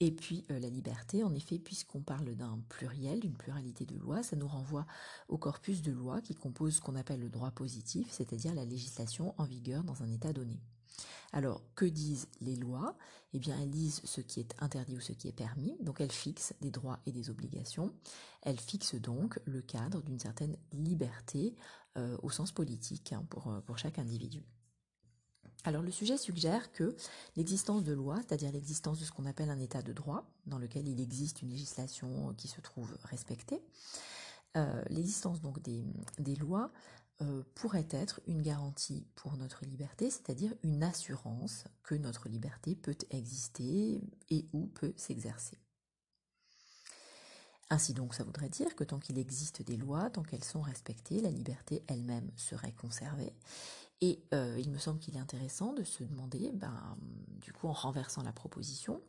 et 0.00 0.10
puis 0.10 0.44
la 0.48 0.68
liberté. 0.68 1.24
En 1.24 1.34
effet, 1.34 1.58
puisqu'on 1.58 2.00
parle 2.00 2.34
d'un 2.34 2.58
pluriel, 2.68 3.20
d'une 3.20 3.36
pluralité 3.36 3.84
de 3.84 3.96
lois, 3.96 4.22
ça 4.22 4.36
nous 4.36 4.48
renvoie 4.48 4.86
au 5.28 5.38
corpus 5.38 5.82
de 5.82 5.92
lois 5.92 6.20
qui 6.20 6.34
compose 6.34 6.76
ce 6.76 6.80
qu'on 6.80 6.96
appelle 6.96 7.20
le 7.20 7.30
droit 7.30 7.50
positif, 7.50 8.08
c'est-à-dire 8.10 8.54
la 8.54 8.64
législation 8.64 9.34
en 9.38 9.44
vigueur 9.44 9.84
dans 9.84 10.02
un 10.02 10.10
état 10.10 10.32
donné. 10.32 10.60
Alors, 11.32 11.62
que 11.74 11.84
disent 11.84 12.28
les 12.40 12.56
lois? 12.56 12.96
Eh 13.34 13.38
bien, 13.38 13.58
elles 13.60 13.70
disent 13.70 14.00
ce 14.04 14.22
qui 14.22 14.40
est 14.40 14.54
interdit 14.58 14.96
ou 14.96 15.00
ce 15.00 15.12
qui 15.12 15.28
est 15.28 15.32
permis, 15.32 15.76
donc 15.80 16.00
elles 16.00 16.12
fixent 16.12 16.54
des 16.62 16.70
droits 16.70 16.98
et 17.04 17.12
des 17.12 17.28
obligations. 17.28 17.92
Elles 18.42 18.58
fixent 18.58 18.94
donc 18.94 19.38
le 19.44 19.60
cadre 19.60 20.02
d'une 20.02 20.18
certaine 20.18 20.56
liberté 20.72 21.54
euh, 21.98 22.16
au 22.22 22.30
sens 22.30 22.52
politique 22.52 23.12
hein, 23.12 23.26
euh, 23.46 23.60
pour 23.60 23.76
chaque 23.76 23.98
individu. 23.98 24.42
Alors 25.64 25.82
le 25.82 25.90
sujet 25.90 26.16
suggère 26.16 26.72
que 26.72 26.96
l'existence 27.36 27.82
de 27.82 27.92
lois, 27.92 28.16
c'est-à-dire 28.18 28.52
l'existence 28.52 29.00
de 29.00 29.04
ce 29.04 29.10
qu'on 29.10 29.26
appelle 29.26 29.50
un 29.50 29.58
état 29.58 29.82
de 29.82 29.92
droit, 29.92 30.24
dans 30.46 30.58
lequel 30.58 30.88
il 30.88 31.00
existe 31.00 31.42
une 31.42 31.50
législation 31.50 32.32
qui 32.38 32.48
se 32.48 32.60
trouve 32.60 32.96
respectée, 33.02 33.60
euh, 34.56 34.82
l'existence 34.88 35.40
donc 35.40 35.60
des, 35.60 35.84
des 36.18 36.36
lois 36.36 36.70
euh, 37.20 37.42
pourrait 37.56 37.88
être 37.90 38.20
une 38.28 38.42
garantie 38.42 39.04
pour 39.16 39.36
notre 39.36 39.64
liberté, 39.64 40.08
c'est-à-dire 40.08 40.54
une 40.62 40.84
assurance 40.84 41.64
que 41.82 41.96
notre 41.96 42.28
liberté 42.28 42.76
peut 42.76 42.96
exister 43.10 44.00
et 44.30 44.46
ou 44.52 44.68
peut 44.68 44.94
s'exercer. 44.96 45.58
Ainsi 47.70 47.92
donc, 47.92 48.14
ça 48.14 48.24
voudrait 48.24 48.48
dire 48.48 48.74
que 48.76 48.84
tant 48.84 48.98
qu'il 48.98 49.18
existe 49.18 49.62
des 49.62 49.76
lois, 49.76 50.08
tant 50.10 50.22
qu'elles 50.22 50.44
sont 50.44 50.62
respectées, 50.62 51.20
la 51.20 51.30
liberté 51.30 51.82
elle-même 51.88 52.30
serait 52.36 52.72
conservée. 52.72 53.34
Et 54.00 54.22
euh, 54.32 54.56
il 54.58 54.70
me 54.70 54.78
semble 54.78 55.00
qu'il 55.00 55.16
est 55.16 55.20
intéressant 55.20 55.72
de 55.72 55.82
se 55.82 56.04
demander, 56.04 56.52
ben, 56.54 56.96
du 57.40 57.52
coup, 57.52 57.66
en 57.68 57.72
renversant 57.72 58.22
la 58.22 58.32
proposition, 58.32 59.00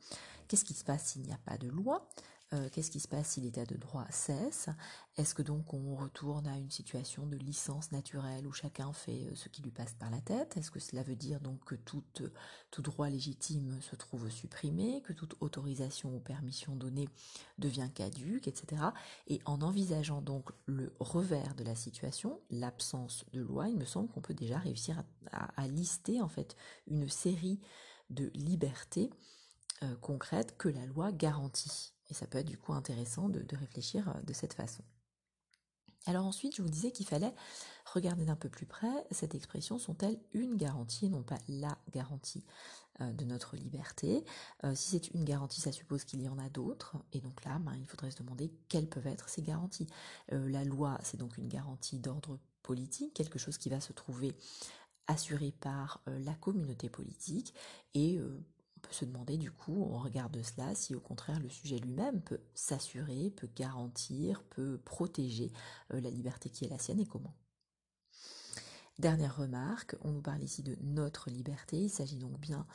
qu'est-ce 0.47 0.65
qui 0.65 0.73
se 0.73 0.83
passe 0.83 1.05
s'il 1.05 1.21
n'y 1.21 1.33
a 1.33 1.39
pas 1.45 1.57
de 1.57 1.67
loi? 1.67 2.09
Euh, 2.51 2.67
qu'est-ce 2.71 2.89
qui 2.89 2.99
se 2.99 3.07
passe 3.07 3.31
si 3.31 3.41
l'état 3.41 3.65
de 3.65 3.75
droit 3.75 4.07
cesse? 4.09 4.69
Est-ce 5.17 5.35
que 5.35 5.43
donc 5.43 5.71
on 5.73 5.95
retourne 5.95 6.47
à 6.47 6.57
une 6.57 6.71
situation 6.71 7.27
de 7.27 7.37
licence 7.37 7.91
naturelle 7.91 8.47
où 8.47 8.51
chacun 8.51 8.91
fait 8.91 9.27
euh, 9.27 9.35
ce 9.35 9.49
qui 9.49 9.61
lui 9.61 9.69
passe 9.69 9.93
par 9.93 10.09
la 10.09 10.19
tête? 10.19 10.57
Est-ce 10.57 10.71
que 10.71 10.79
cela 10.79 11.03
veut 11.03 11.15
dire 11.15 11.41
donc 11.41 11.63
que 11.63 11.75
tout, 11.75 12.03
tout 12.71 12.81
droit 12.81 13.07
légitime 13.07 13.79
se 13.81 13.95
trouve 13.95 14.29
supprimé, 14.29 15.03
que 15.03 15.13
toute 15.13 15.35
autorisation 15.41 16.15
ou 16.15 16.19
permission 16.19 16.75
donnée 16.75 17.07
devient 17.59 17.89
caduque, 17.93 18.47
etc. 18.47 18.81
Et 19.27 19.41
en 19.45 19.61
envisageant 19.61 20.21
donc 20.21 20.49
le 20.65 20.91
revers 20.99 21.53
de 21.53 21.63
la 21.63 21.75
situation, 21.75 22.41
l'absence 22.49 23.25
de 23.31 23.41
loi, 23.41 23.69
il 23.69 23.77
me 23.77 23.85
semble 23.85 24.09
qu'on 24.09 24.21
peut 24.21 24.33
déjà 24.33 24.57
réussir 24.57 25.03
à, 25.31 25.67
lister 25.67 26.19
en 26.19 26.29
fait 26.29 26.55
une 26.87 27.07
série 27.09 27.59
de 28.09 28.31
libertés 28.33 29.11
euh, 29.83 29.95
concrètes 29.97 30.57
que 30.57 30.67
la 30.67 30.85
loi 30.87 31.11
garantit. 31.11 31.93
Et 32.09 32.13
ça 32.13 32.27
peut 32.27 32.37
être 32.39 32.47
du 32.47 32.57
coup 32.57 32.73
intéressant 32.73 33.29
de, 33.29 33.45
réfléchir 33.55 34.09
euh, 34.09 34.21
de 34.21 34.33
cette 34.33 34.53
façon. 34.53 34.83
Alors 36.05 36.25
ensuite, 36.25 36.55
je 36.55 36.61
vous 36.61 36.69
disais 36.69 36.91
qu'il 36.91 37.05
fallait 37.05 37.33
regarder 37.85 38.25
d'un 38.25 38.35
peu 38.35 38.49
plus 38.49 38.65
près, 38.65 39.05
cette 39.11 39.35
expression 39.35 39.77
sont-elles 39.77 40.17
une 40.33 40.55
garantie 40.55 41.07
et 41.07 41.09
non 41.09 41.23
pas 41.23 41.37
la 41.49 41.77
garantie 41.91 42.45
euh, 43.01 43.11
de 43.11 43.25
notre 43.25 43.57
liberté? 43.57 44.23
Euh, 44.63 44.73
Si 44.75 44.91
c'est 44.91 45.09
une 45.09 45.25
garantie, 45.25 45.59
ça 45.61 45.71
suppose 45.71 46.05
qu'il 46.05 46.21
y 46.21 46.29
en 46.29 46.39
a 46.39 46.49
d'autres. 46.49 46.95
Et 47.11 47.19
donc 47.19 47.43
là, 47.43 47.59
ben, 47.59 47.75
il 47.75 47.85
faudrait 47.85 48.11
se 48.11 48.17
demander 48.17 48.51
quelles 48.69 48.87
peuvent 48.87 49.07
être 49.07 49.29
ces 49.29 49.41
garanties. 49.41 49.87
la 50.29 50.63
loi, 50.63 50.97
c'est 51.03 51.17
donc 51.17 51.37
une 51.37 51.49
garantie 51.49 51.99
d'ordre 51.99 52.39
politique, 52.63 53.13
quelque 53.13 53.39
chose 53.39 53.57
qui 53.57 53.69
va 53.69 53.81
se 53.81 53.93
trouver 53.93 54.35
assuré 55.07 55.51
par 55.51 56.01
la 56.05 56.35
communauté 56.35 56.87
politique 56.87 57.53
et 57.95 58.19
on 58.79 58.87
peut 58.87 58.93
se 58.93 59.05
demander 59.05 59.37
du 59.37 59.51
coup, 59.51 59.83
on 59.91 59.99
regarde 59.99 60.41
cela, 60.41 60.73
si 60.73 60.95
au 60.95 61.01
contraire 61.01 61.39
le 61.39 61.49
sujet 61.49 61.79
lui-même 61.79 62.21
peut 62.21 62.39
s'assurer, 62.53 63.29
peut 63.31 63.49
garantir, 63.55 64.43
peut 64.43 64.79
protéger 64.85 65.51
euh, 65.93 65.99
la 65.99 66.09
liberté 66.09 66.49
qui 66.49 66.65
est 66.65 66.69
la 66.69 66.79
sienne 66.79 66.99
et 66.99 67.05
comment. 67.05 67.35
Dernière 68.97 69.35
remarque, 69.35 69.95
on 70.01 70.11
nous 70.11 70.21
parle 70.21 70.43
ici 70.43 70.63
de 70.63 70.77
notre 70.81 71.29
liberté, 71.29 71.77
il 71.77 71.89
s'agit 71.89 72.17
donc 72.17 72.39
bien 72.39 72.65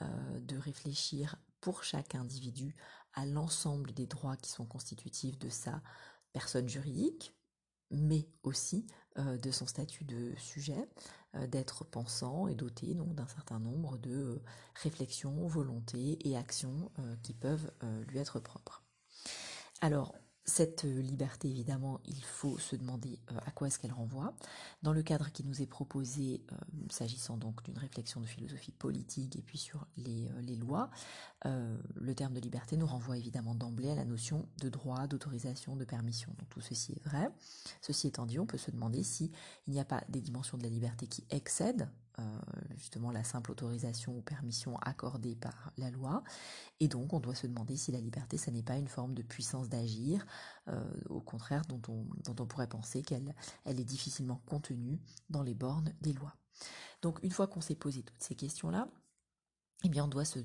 euh, 0.00 0.40
de 0.40 0.56
réfléchir 0.56 1.36
pour 1.60 1.84
chaque 1.84 2.14
individu 2.14 2.74
à 3.14 3.24
l'ensemble 3.24 3.92
des 3.92 4.06
droits 4.06 4.36
qui 4.36 4.50
sont 4.50 4.66
constitutifs 4.66 5.38
de 5.38 5.48
sa 5.48 5.80
personne 6.32 6.68
juridique, 6.68 7.34
mais 7.92 8.26
aussi 8.42 8.86
euh, 9.18 9.36
de 9.36 9.50
son 9.50 9.66
statut 9.66 10.04
de 10.04 10.32
sujet, 10.38 10.88
euh, 11.34 11.46
d'être 11.46 11.84
pensant 11.84 12.48
et 12.48 12.54
doté 12.54 12.94
donc 12.94 13.14
d'un 13.14 13.26
certain 13.26 13.58
nombre 13.58 13.98
de 13.98 14.10
euh, 14.10 14.42
réflexions, 14.82 15.46
volontés 15.46 16.18
et 16.28 16.36
actions 16.36 16.90
qui 17.22 17.34
peuvent 17.34 17.70
lui 18.08 18.18
être 18.18 18.40
propres. 18.40 18.82
Alors, 19.80 20.14
cette 20.44 20.82
liberté, 20.82 21.48
évidemment, 21.48 22.00
il 22.04 22.24
faut 22.24 22.58
se 22.58 22.74
demander 22.74 23.20
euh, 23.30 23.38
à 23.46 23.52
quoi 23.52 23.68
est-ce 23.68 23.78
qu'elle 23.78 23.92
renvoie. 23.92 24.34
Dans 24.82 24.92
le 24.92 25.02
cadre 25.02 25.30
qui 25.30 25.44
nous 25.44 25.62
est 25.62 25.66
proposé, 25.66 26.42
euh, 26.50 26.56
s'agissant 26.90 27.36
donc 27.36 27.62
d'une 27.62 27.78
réflexion 27.78 28.20
de 28.20 28.26
philosophie 28.26 28.72
politique 28.72 29.36
et 29.36 29.42
puis 29.42 29.58
sur 29.58 29.86
les, 29.96 30.28
euh, 30.28 30.56
lois, 30.56 30.90
le 31.44 32.14
terme 32.14 32.34
de 32.34 32.40
liberté 32.40 32.76
nous 32.76 32.86
renvoie 32.86 33.16
évidemment 33.16 33.54
d'emblée 33.54 33.90
à 33.90 33.94
la 33.94 34.04
notion 34.04 34.46
de 34.60 34.68
droit, 34.68 35.06
d'autorisation, 35.06 35.74
de 35.74 35.84
permission. 35.84 36.32
Donc 36.38 36.48
tout 36.50 36.60
ceci 36.60 36.92
est 36.92 37.04
vrai. 37.04 37.28
Ceci 37.80 38.06
étant 38.08 38.26
dit, 38.26 38.38
on 38.38 38.46
peut 38.46 38.58
se 38.58 38.70
demander 38.70 39.02
si 39.02 39.32
il 39.66 39.72
n'y 39.72 39.80
a 39.80 39.84
pas 39.84 40.04
des 40.08 40.20
dimensions 40.20 40.58
de 40.58 40.62
la 40.62 40.68
liberté 40.68 41.06
qui 41.06 41.24
excèdent 41.30 41.82
euh, 41.82 42.01
justement 42.76 43.10
la 43.10 43.24
simple 43.24 43.50
autorisation 43.50 44.16
ou 44.16 44.22
permission 44.22 44.76
accordée 44.78 45.36
par 45.36 45.72
la 45.76 45.90
loi. 45.90 46.22
Et 46.80 46.88
donc 46.88 47.12
on 47.12 47.20
doit 47.20 47.34
se 47.34 47.46
demander 47.46 47.76
si 47.76 47.92
la 47.92 48.00
liberté, 48.00 48.36
ça 48.36 48.50
n'est 48.50 48.62
pas 48.62 48.76
une 48.76 48.88
forme 48.88 49.14
de 49.14 49.22
puissance 49.22 49.68
d'agir, 49.68 50.26
euh, 50.68 50.82
au 51.08 51.20
contraire 51.20 51.62
dont 51.68 51.80
on, 51.88 52.46
pourrait 52.46 52.68
penser 52.68 53.02
qu'elle 53.02 53.34
elle 53.64 53.80
est 53.80 53.84
difficilement 53.84 54.42
contenue 54.46 55.00
dans 55.30 55.42
les 55.42 55.54
bornes 55.54 55.94
des 56.00 56.12
lois. 56.12 56.34
Donc 57.00 57.18
une 57.22 57.30
fois 57.30 57.46
qu'on 57.46 57.60
s'est 57.60 57.74
posé 57.74 58.02
toutes 58.02 58.22
ces 58.22 58.34
questions-là, 58.34 58.88
eh 59.84 59.88
bien, 59.88 60.04
on 60.04 60.08
doit 60.08 60.24
se, 60.24 60.38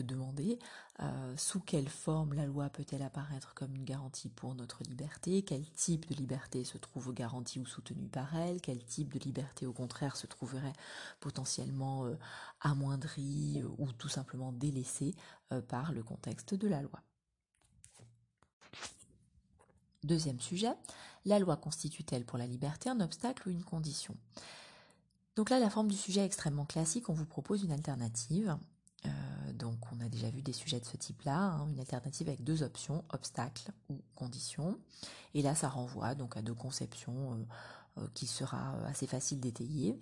demander 0.00 0.58
euh, 1.00 1.36
sous 1.36 1.60
quelle 1.60 1.88
forme 1.88 2.34
la 2.34 2.46
loi 2.46 2.68
peut-elle 2.68 3.02
apparaître 3.02 3.54
comme 3.54 3.74
une 3.74 3.84
garantie 3.84 4.28
pour 4.28 4.54
notre 4.54 4.82
liberté, 4.84 5.42
quel 5.42 5.68
type 5.70 6.08
de 6.08 6.14
liberté 6.14 6.64
se 6.64 6.78
trouve 6.78 7.12
garantie 7.12 7.58
ou 7.58 7.66
soutenue 7.66 8.08
par 8.08 8.34
elle, 8.36 8.60
quel 8.60 8.84
type 8.84 9.12
de 9.12 9.18
liberté 9.18 9.66
au 9.66 9.72
contraire 9.72 10.16
se 10.16 10.26
trouverait 10.26 10.72
potentiellement 11.20 12.06
euh, 12.06 12.16
amoindrie 12.60 13.60
euh, 13.62 13.68
ou 13.78 13.90
tout 13.92 14.08
simplement 14.08 14.52
délaissée 14.52 15.14
par 15.68 15.92
le 15.92 16.02
contexte 16.02 16.54
de 16.54 16.68
la 16.68 16.82
loi? 16.82 17.00
Deuxième 20.04 20.40
sujet, 20.40 20.74
la 21.24 21.38
loi 21.38 21.56
constitue-t-elle 21.56 22.24
pour 22.24 22.38
la 22.38 22.46
liberté 22.46 22.90
un 22.90 23.00
obstacle 23.00 23.48
ou 23.48 23.50
une 23.50 23.64
condition? 23.64 24.14
Donc 25.36 25.50
là, 25.50 25.58
la 25.58 25.68
forme 25.68 25.88
du 25.88 25.96
sujet 25.96 26.20
est 26.20 26.26
extrêmement 26.26 26.64
classique, 26.64 27.08
on 27.08 27.12
vous 27.12 27.26
propose 27.26 27.64
une 27.64 27.72
alternative. 27.72 28.56
Euh, 29.04 29.52
donc 29.52 29.78
on 29.92 30.00
a 30.00 30.08
déjà 30.08 30.30
vu 30.30 30.42
des 30.42 30.52
sujets 30.52 30.80
de 30.80 30.84
ce 30.84 30.96
type-là, 30.96 31.36
hein, 31.36 31.68
une 31.68 31.80
alternative 31.80 32.28
avec 32.28 32.44
deux 32.44 32.62
options, 32.62 33.04
obstacle 33.10 33.72
ou 33.90 34.00
condition. 34.14 34.78
Et 35.34 35.42
là, 35.42 35.54
ça 35.54 35.68
renvoie 35.68 36.14
donc 36.14 36.36
à 36.36 36.42
deux 36.42 36.54
conceptions 36.54 37.32
euh, 37.32 38.00
euh, 38.02 38.06
qui 38.14 38.26
sera 38.26 38.74
assez 38.86 39.06
facile 39.06 39.40
d'étayer. 39.40 40.00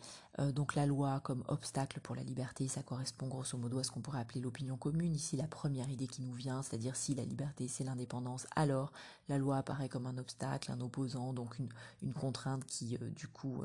donc 0.55 0.75
la 0.75 0.87
loi 0.87 1.21
comme 1.21 1.45
obstacle 1.49 2.01
pour 2.01 2.15
la 2.15 2.23
liberté, 2.23 2.69
ça 2.69 2.83
correspond 2.83 3.29
grosso 3.29 3.59
modo 3.59 3.79
à 3.79 3.85
ce 3.85 3.91
qu'on 3.91 4.01
pourrait 4.01 4.21
appeler 4.21 4.41
l'opinion 4.41 4.77
commune. 4.77 5.15
Ici, 5.15 5.37
la 5.37 5.47
première 5.47 5.91
idée 5.91 6.07
qui 6.07 6.23
nous 6.23 6.33
vient, 6.33 6.63
c'est-à-dire 6.63 6.97
si 6.97 7.15
la 7.15 7.25
liberté 7.25 7.69
c'est 7.69 7.85
l'indépendance, 7.85 8.47
alors 8.57 8.93
la 9.29 9.37
loi 9.37 9.59
apparaît 9.59 9.91
comme 9.91 10.07
un 10.07 10.17
obstacle, 10.17 10.73
un 10.73 10.81
opposant, 10.81 11.35
donc 11.35 11.59
une, 11.59 11.69
une 12.03 12.15
contrainte 12.15 12.65
qui 12.65 12.99
du 13.15 13.29
coup 13.29 13.63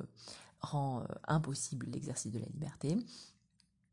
rend 0.62 1.04
impossible 1.28 1.88
l'exercice 1.88 2.32
de 2.32 2.39
la 2.39 2.46
liberté. 2.48 2.98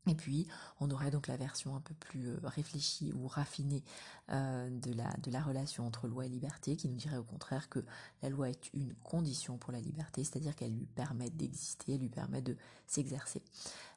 Et 0.07 0.15
puis, 0.15 0.47
on 0.79 0.91
aurait 0.91 1.09
donc 1.09 1.27
la 1.27 1.37
version 1.37 1.75
un 1.75 1.79
peu 1.79 1.93
plus 1.95 2.27
euh, 2.27 2.37
réfléchie 2.43 3.11
ou 3.13 3.27
raffinée 3.27 3.83
euh, 4.31 4.69
de, 4.69 4.93
la, 5.31 5.41
relation 5.41 5.85
entre 5.85 6.07
loi 6.07 6.25
et 6.25 6.29
liberté, 6.29 6.75
qui 6.75 6.87
nous 6.87 6.95
dirait 6.95 7.17
au 7.17 7.23
contraire 7.23 7.69
que 7.69 7.83
la 8.21 8.29
loi 8.29 8.49
est 8.49 8.71
une 8.73 8.93
condition 9.03 9.57
pour 9.57 9.71
la 9.71 9.79
liberté, 9.79 10.23
c'est-à-dire 10.23 10.55
qu'elle 10.55 10.75
lui 10.75 10.85
permet 10.85 11.29
d'exister, 11.29 11.95
elle 11.95 12.01
lui 12.01 12.09
permet 12.09 12.41
de 12.41 12.55
s'exercer. 12.85 13.41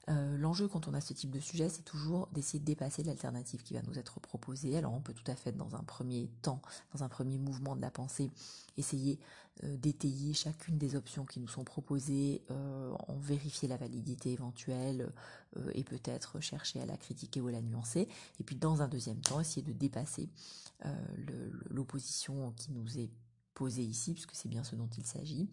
Euh, 0.09 0.38
l'enjeu 0.38 0.68
quand 0.68 0.88
on 0.88 0.94
a 0.94 1.02
ce 1.02 1.12
type 1.12 1.31
de 1.31 1.40
sujet, 1.40 1.68
c'est 1.68 1.83
toujours 1.83 2.28
d'essayer 2.28 2.59
de 2.59 2.64
dépasser 2.64 3.02
l'alternative 3.02 3.62
qui 3.62 3.74
va 3.74 3.83
nous 3.83 3.98
être 3.98 4.20
proposée. 4.20 4.78
Alors 4.78 4.94
on 4.94 5.00
peut 5.00 5.12
tout 5.12 5.31
à 5.31 5.37
fait, 5.37 5.52
dans 5.52 5.74
un 5.76 5.83
premier 5.83 6.31
temps, 6.40 6.62
dans 6.94 7.04
un 7.04 7.09
premier 7.11 7.38
mouvement 7.38 7.76
de 7.76 7.83
la 7.83 7.90
pensée, 7.90 8.31
essayer 8.78 9.18
euh, 9.20 9.47
d'étayer 9.62 10.34
chacune 10.34 10.78
des 10.78 10.94
options 10.94 11.24
qui 11.24 11.40
nous 11.40 11.48
sont 11.48 11.64
proposées, 11.64 12.42
euh, 12.50 12.92
en 13.08 13.16
vérifier 13.18 13.68
la 13.68 13.76
validité 13.76 14.32
éventuelle 14.32 15.12
et 15.72 15.82
peut-être 15.82 16.40
chercher 16.40 16.80
à 16.80 16.86
la 16.86 16.96
critiquer 16.96 17.40
ou 17.40 17.48
à 17.48 17.52
la 17.52 17.62
nuancer. 17.62 18.08
Et 18.38 18.44
puis 18.44 18.56
dans 18.56 18.82
un 18.82 18.88
deuxième 18.88 19.20
temps, 19.20 19.40
essayer 19.40 19.62
de 19.62 19.72
dépasser 19.72 20.28
l'opposition 21.70 22.52
qui 22.52 22.70
nous 22.72 22.98
est 22.98 23.10
posée 23.54 23.82
ici, 23.82 24.12
puisque 24.12 24.34
c'est 24.34 24.48
bien 24.48 24.62
ce 24.62 24.76
dont 24.76 24.88
il 24.96 25.04
s'agit, 25.04 25.48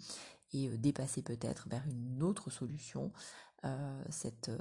et 0.53 0.69
dépasser 0.77 1.23
peut-être 1.23 1.67
vers 1.69 1.83
une 1.87 2.21
autre 2.21 2.51
solution 2.51 3.11
euh, 3.65 4.03
cette, 4.09 4.49
euh, 4.49 4.59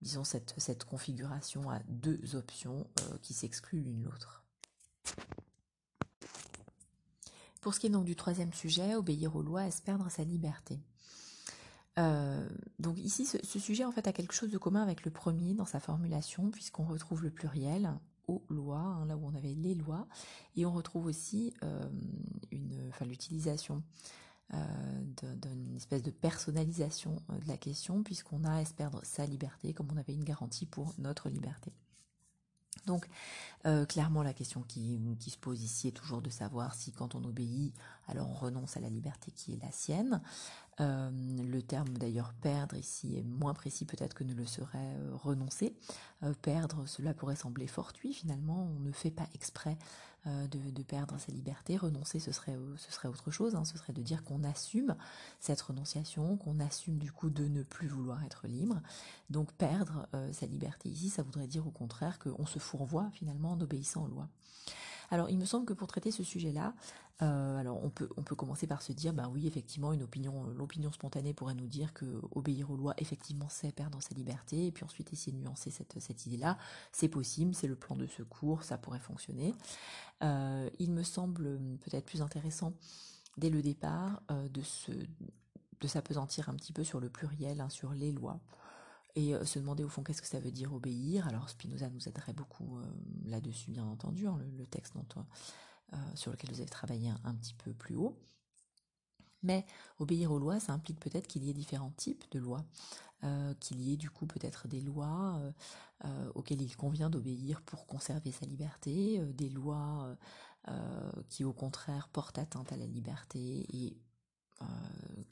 disons 0.00 0.22
cette, 0.22 0.84
configuration 0.84 1.70
à 1.70 1.80
deux 1.88 2.36
options 2.36 2.86
euh, 3.00 3.18
qui 3.20 3.34
s'excluent 3.34 3.80
l'une 3.80 4.04
l'autre. 4.04 4.44
Pour 7.60 7.74
ce 7.74 7.80
qui 7.80 7.86
est 7.86 7.90
donc 7.90 8.04
du 8.04 8.16
troisième 8.16 8.52
sujet, 8.52 8.94
obéir 8.94 9.36
aux 9.36 9.42
lois 9.42 9.66
est 9.66 9.84
perdre 9.84 10.10
sa 10.10 10.24
liberté. 10.24 10.80
donc 12.78 12.96
ici, 12.98 13.26
ce, 13.26 13.58
sujet 13.58 13.84
en 13.84 13.92
fait 13.92 14.08
a 14.08 14.12
quelque 14.12 14.32
chose 14.32 14.50
de 14.50 14.56
commun 14.56 14.82
avec 14.82 15.04
le 15.04 15.10
premier 15.10 15.52
dans 15.52 15.66
sa 15.66 15.80
formulation, 15.80 16.50
puisqu'on 16.50 16.84
retrouve 16.84 17.22
le 17.22 17.30
pluriel 17.30 17.92
aux 18.26 18.42
lois, 18.48 18.78
hein, 18.78 19.04
là 19.06 19.16
où 19.16 19.26
on 19.26 19.34
avait 19.34 19.54
les 19.54 19.74
lois, 19.74 20.06
et 20.56 20.64
on 20.64 20.72
retrouve 20.72 21.04
aussi 21.04 21.52
une, 22.50 22.88
enfin, 22.88 23.04
l'utilisation 23.04 23.82
euh, 24.52 25.00
d'une 25.36 25.76
espèce 25.76 26.02
de 26.02 26.10
personnalisation 26.10 27.22
euh, 27.30 27.38
de 27.38 27.46
la 27.46 27.56
question, 27.56 28.02
puisqu'on 28.02 28.42
a 28.42 28.56
à 28.56 28.64
se 28.64 28.74
perdre 28.74 29.00
sa 29.04 29.24
liberté 29.24 29.72
comme 29.72 29.86
on 29.92 29.96
avait 29.96 30.12
une 30.12 30.24
garantie 30.24 30.66
pour 30.66 30.92
notre 30.98 31.28
liberté. 31.28 31.72
Donc, 32.86 33.06
euh, 33.66 33.84
clairement, 33.84 34.22
la 34.22 34.32
question 34.32 34.62
qui, 34.62 35.00
se 35.28 35.36
pose 35.36 35.62
ici 35.62 35.88
est 35.88 35.92
toujours 35.92 36.22
de 36.22 36.30
savoir 36.30 36.74
si 36.74 36.92
quand 36.92 37.14
on 37.14 37.24
obéit, 37.24 37.74
alors 38.08 38.28
on 38.28 38.34
renonce 38.34 38.76
à 38.76 38.80
la 38.80 38.88
liberté 38.88 39.30
qui 39.30 39.52
est 39.52 39.62
la 39.62 39.70
sienne. 39.70 40.20
Euh, 40.80 41.10
le 41.10 41.60
terme 41.60 41.90
d'ailleurs 41.98 42.32
perdre 42.40 42.74
ici 42.76 43.18
est 43.18 43.22
moins 43.22 43.52
précis 43.52 43.84
peut-être 43.84 44.14
que 44.14 44.24
ne 44.24 44.32
le 44.32 44.46
serait 44.46 44.96
renoncer. 45.12 45.74
perdre, 46.42 46.86
cela 46.86 47.12
pourrait 47.12 47.36
sembler 47.36 47.66
fortuit 47.66 48.14
finalement, 48.14 48.66
on 48.76 48.80
ne 48.80 48.92
fait 48.92 49.10
pas 49.10 49.28
exprès 49.34 49.76
euh, 50.26 50.46
de, 50.48 50.82
perdre 50.82 51.18
sa 51.18 51.32
liberté. 51.32 51.78
Renoncer, 51.78 52.18
ce 52.18 52.30
serait, 52.30 52.54
euh, 52.54 52.76
ce 52.76 52.92
serait 52.92 53.08
autre 53.08 53.30
chose. 53.30 53.54
Hein. 53.54 53.64
Ce 53.64 53.78
serait 53.78 53.94
de 53.94 54.02
dire 54.02 54.22
qu'on 54.22 54.44
assume 54.44 54.94
cette 55.40 55.60
renonciation, 55.62 56.36
qu'on 56.36 56.60
assume 56.60 56.98
du 56.98 57.10
coup 57.10 57.30
de 57.30 57.48
ne 57.48 57.62
plus 57.62 57.88
vouloir 57.88 58.22
être 58.24 58.46
libre. 58.46 58.82
Donc 59.30 59.50
perdre 59.52 60.06
euh, 60.14 60.30
sa 60.34 60.44
liberté 60.44 60.90
ici, 60.90 61.08
ça 61.08 61.22
voudrait 61.22 61.46
dire 61.46 61.66
au 61.66 61.70
contraire 61.70 62.18
qu'on 62.18 62.44
se 62.44 62.58
fourvoie 62.58 63.08
finalement 63.14 63.52
en 63.52 63.60
obéissant 63.62 64.04
aux 64.04 64.08
lois. 64.08 64.28
Alors, 65.10 65.28
il 65.28 65.38
me 65.38 65.44
semble 65.44 65.66
que 65.66 65.72
pour 65.72 65.88
traiter 65.88 66.10
ce 66.10 66.22
sujet-là, 66.22 66.74
euh, 67.22 67.58
alors 67.58 67.82
on 67.82 67.90
peut 67.90 68.34
commencer 68.34 68.66
par 68.66 68.80
se 68.80 68.92
dire, 68.92 69.12
ben 69.12 69.28
oui, 69.28 69.46
effectivement, 69.46 69.92
euh, 69.92 70.54
l'opinion 70.56 70.92
spontanée 70.92 71.34
pourrait 71.34 71.54
nous 71.54 71.66
dire 71.66 71.92
que 71.92 72.06
obéir 72.32 72.70
aux 72.70 72.76
lois, 72.76 72.94
effectivement, 72.96 73.48
c'est 73.48 73.72
perdre 73.72 74.00
sa 74.00 74.14
liberté, 74.14 74.66
et 74.66 74.72
puis 74.72 74.84
ensuite 74.84 75.12
essayer 75.12 75.32
de 75.32 75.42
nuancer 75.42 75.70
cette 75.70 76.26
idée-là. 76.26 76.56
C'est 76.92 77.08
possible, 77.08 77.54
c'est 77.54 77.66
le 77.66 77.76
plan 77.76 77.96
de 77.96 78.06
secours, 78.06 78.62
ça 78.62 78.78
pourrait 78.78 79.00
fonctionner. 79.00 79.54
Euh, 80.22 80.70
il 80.78 80.92
me 80.92 81.02
semble 81.02 81.58
peut-être 81.80 82.06
plus 82.06 82.22
intéressant 82.22 82.72
dès 83.36 83.50
le 83.50 83.62
départ 83.62 84.22
de 84.28 84.62
se 84.62 84.92
de 85.80 85.88
s'apesantir 85.88 86.50
un 86.50 86.54
petit 86.54 86.74
peu 86.74 86.84
sur 86.84 87.00
le 87.00 87.08
pluriel, 87.08 87.60
hein, 87.60 87.70
sur 87.70 87.92
les 87.94 88.12
lois 88.12 88.38
et 89.14 89.34
euh, 89.34 89.44
se 89.44 89.58
demander 89.58 89.84
au 89.84 89.88
fond 89.88 90.02
qu'est-ce 90.02 90.22
que 90.22 90.28
ça 90.28 90.40
veut 90.40 90.50
dire 90.50 90.72
obéir. 90.72 91.26
Alors 91.28 91.48
Spinoza 91.48 91.88
nous 91.90 92.08
aiderait 92.08 92.32
beaucoup 92.32 92.78
euh, 92.78 92.84
là-dessus, 93.24 93.70
bien 93.70 93.84
entendu, 93.84 94.26
hein, 94.26 94.38
le, 94.56 94.66
texte 94.66 94.94
euh, 94.96 95.96
sur 96.14 96.30
lequel 96.30 96.50
vous 96.50 96.60
avez 96.60 96.68
travaillé 96.68 97.10
un, 97.24 97.34
petit 97.34 97.54
peu 97.54 97.72
plus 97.72 97.96
haut. 97.96 98.18
Mais 99.42 99.64
obéir 99.98 100.32
aux 100.32 100.38
lois, 100.38 100.60
ça 100.60 100.72
implique 100.72 101.00
peut-être 101.00 101.26
qu'il 101.26 101.44
y 101.44 101.50
ait 101.50 101.54
différents 101.54 101.92
types 101.96 102.24
de 102.30 102.38
lois, 102.38 102.62
qu'il 103.58 103.80
y 103.80 103.94
ait 103.94 103.96
du 103.96 104.10
coup 104.10 104.26
peut-être 104.26 104.68
des 104.68 104.82
lois 104.82 105.40
auxquelles 106.34 106.60
il 106.60 106.76
convient 106.76 107.08
d'obéir 107.08 107.62
pour 107.62 107.86
conserver 107.86 108.32
sa 108.32 108.44
liberté, 108.44 109.18
des 109.32 109.48
lois 109.48 110.14
qui 111.30 111.44
au 111.44 111.54
contraire 111.54 112.08
portent 112.08 112.38
atteinte 112.38 112.70
à 112.70 112.76
la 112.76 112.84
liberté 112.84 113.64
et 113.70 113.96
euh, 114.62 114.66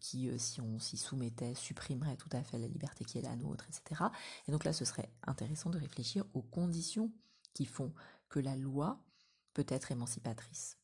qui, 0.01 0.29
euh, 0.29 0.38
si 0.38 0.61
on 0.61 0.79
s'y 0.79 0.97
soumettait, 0.97 1.55
supprimerait 1.55 2.17
tout 2.17 2.29
à 2.33 2.43
fait 2.43 2.59
la 2.59 2.67
liberté 2.67 3.05
qui 3.05 3.19
est 3.19 3.23
la 3.23 3.37
nôtre, 3.37 3.67
etc. 3.69 4.05
Et 4.47 4.53
donc 4.53 4.64
là, 4.64 4.73
ce 4.73 4.85
serait 4.85 5.11
intéressant 5.27 5.71
de 5.71 5.79
réfléchir 5.79 6.25
aux 6.35 6.43
conditions 6.43 7.12
qui 7.53 7.67
font 7.67 7.93
que 8.29 8.38
la 8.38 8.57
loi 8.57 8.99
peut 9.55 9.67
être 9.69 9.93
émancipatrice. 9.93 10.79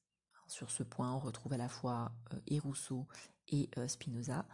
Sur 0.47 0.71
ce 0.71 0.83
point, 0.83 1.13
on 1.13 1.19
retrouve 1.19 1.55
à 1.55 1.57
la 1.57 1.69
fois 1.69 2.13
euh, 2.33 2.41
et 2.47 2.59
Rousseau 2.59 3.07
et 3.49 3.69
Spinoza, 3.89 4.47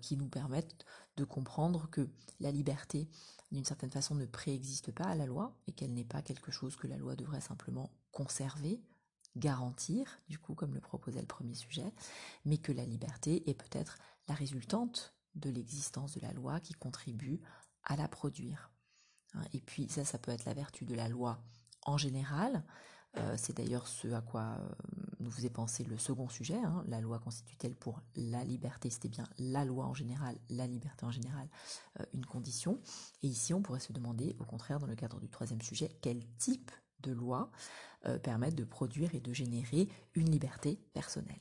qui 0.00 0.16
nous 0.16 0.28
permettent 0.28 0.86
de 1.16 1.24
comprendre 1.24 1.90
que 1.90 2.08
la 2.38 2.52
liberté, 2.52 3.08
d'une 3.50 3.64
certaine 3.64 3.90
façon, 3.90 4.14
ne 4.14 4.24
préexiste 4.24 4.92
pas 4.92 5.06
à 5.06 5.16
la 5.16 5.26
loi 5.26 5.58
et 5.66 5.72
qu'elle 5.72 5.92
n'est 5.92 6.04
pas 6.04 6.22
quelque 6.22 6.52
chose 6.52 6.76
que 6.76 6.86
la 6.86 6.96
loi 6.96 7.16
devrait 7.16 7.40
simplement 7.40 7.90
conserver, 8.12 8.80
garantir, 9.36 10.20
du 10.28 10.38
coup, 10.38 10.54
comme 10.54 10.74
le 10.74 10.80
proposait 10.80 11.20
le 11.20 11.26
premier 11.26 11.54
sujet, 11.54 11.92
mais 12.44 12.58
que 12.58 12.72
la 12.72 12.84
liberté 12.84 13.48
est 13.48 13.54
peut-être 13.54 13.98
la 14.28 14.34
résultante 14.34 15.14
de 15.34 15.50
l'existence 15.50 16.14
de 16.14 16.20
la 16.20 16.32
loi 16.32 16.60
qui 16.60 16.72
contribue 16.72 17.40
à 17.84 17.96
la 17.96 18.08
produire. 18.08 18.70
Hein, 19.34 19.42
et 19.52 19.60
puis 19.60 19.88
ça, 19.88 20.04
ça 20.04 20.18
peut 20.18 20.30
être 20.30 20.44
la 20.44 20.54
vertu 20.54 20.84
de 20.84 20.94
la 20.94 21.08
loi 21.08 21.42
en 21.82 21.96
général. 21.96 22.64
Euh, 23.18 23.34
c'est 23.38 23.56
d'ailleurs 23.56 23.86
ce 23.88 24.08
à 24.08 24.20
quoi 24.20 24.42
euh, 24.42 24.68
nous 25.20 25.30
faisait 25.30 25.50
penser 25.50 25.84
le 25.84 25.96
second 25.96 26.28
sujet. 26.28 26.58
Hein. 26.58 26.84
la 26.86 27.00
loi 27.00 27.18
constitue-t-elle 27.18 27.74
pour 27.74 28.02
la 28.14 28.44
liberté? 28.44 28.90
C'était 28.90 29.08
bien 29.08 29.26
la 29.38 29.64
loi 29.64 29.86
en 29.86 29.94
général, 29.94 30.36
la 30.50 30.66
liberté 30.66 31.06
en 31.06 31.10
général, 31.10 31.48
euh, 32.00 32.04
une 32.12 32.26
condition. 32.26 32.80
Et 33.22 33.28
ici, 33.28 33.54
on 33.54 33.62
pourrait 33.62 33.80
se 33.80 33.92
demander, 33.92 34.36
au 34.38 34.44
contraire, 34.44 34.78
dans 34.78 34.86
le 34.86 34.96
cadre 34.96 35.20
du 35.20 35.30
troisième 35.30 35.62
sujet, 35.62 35.96
quel 36.02 36.26
type 36.36 36.70
de 37.00 37.12
loi 37.12 37.50
euh, 38.06 38.18
permettent 38.18 38.54
de 38.54 38.64
produire 38.64 39.14
et 39.14 39.20
de 39.20 39.32
générer 39.32 39.88
une 40.14 40.30
liberté 40.30 40.78
personnelle. 40.92 41.40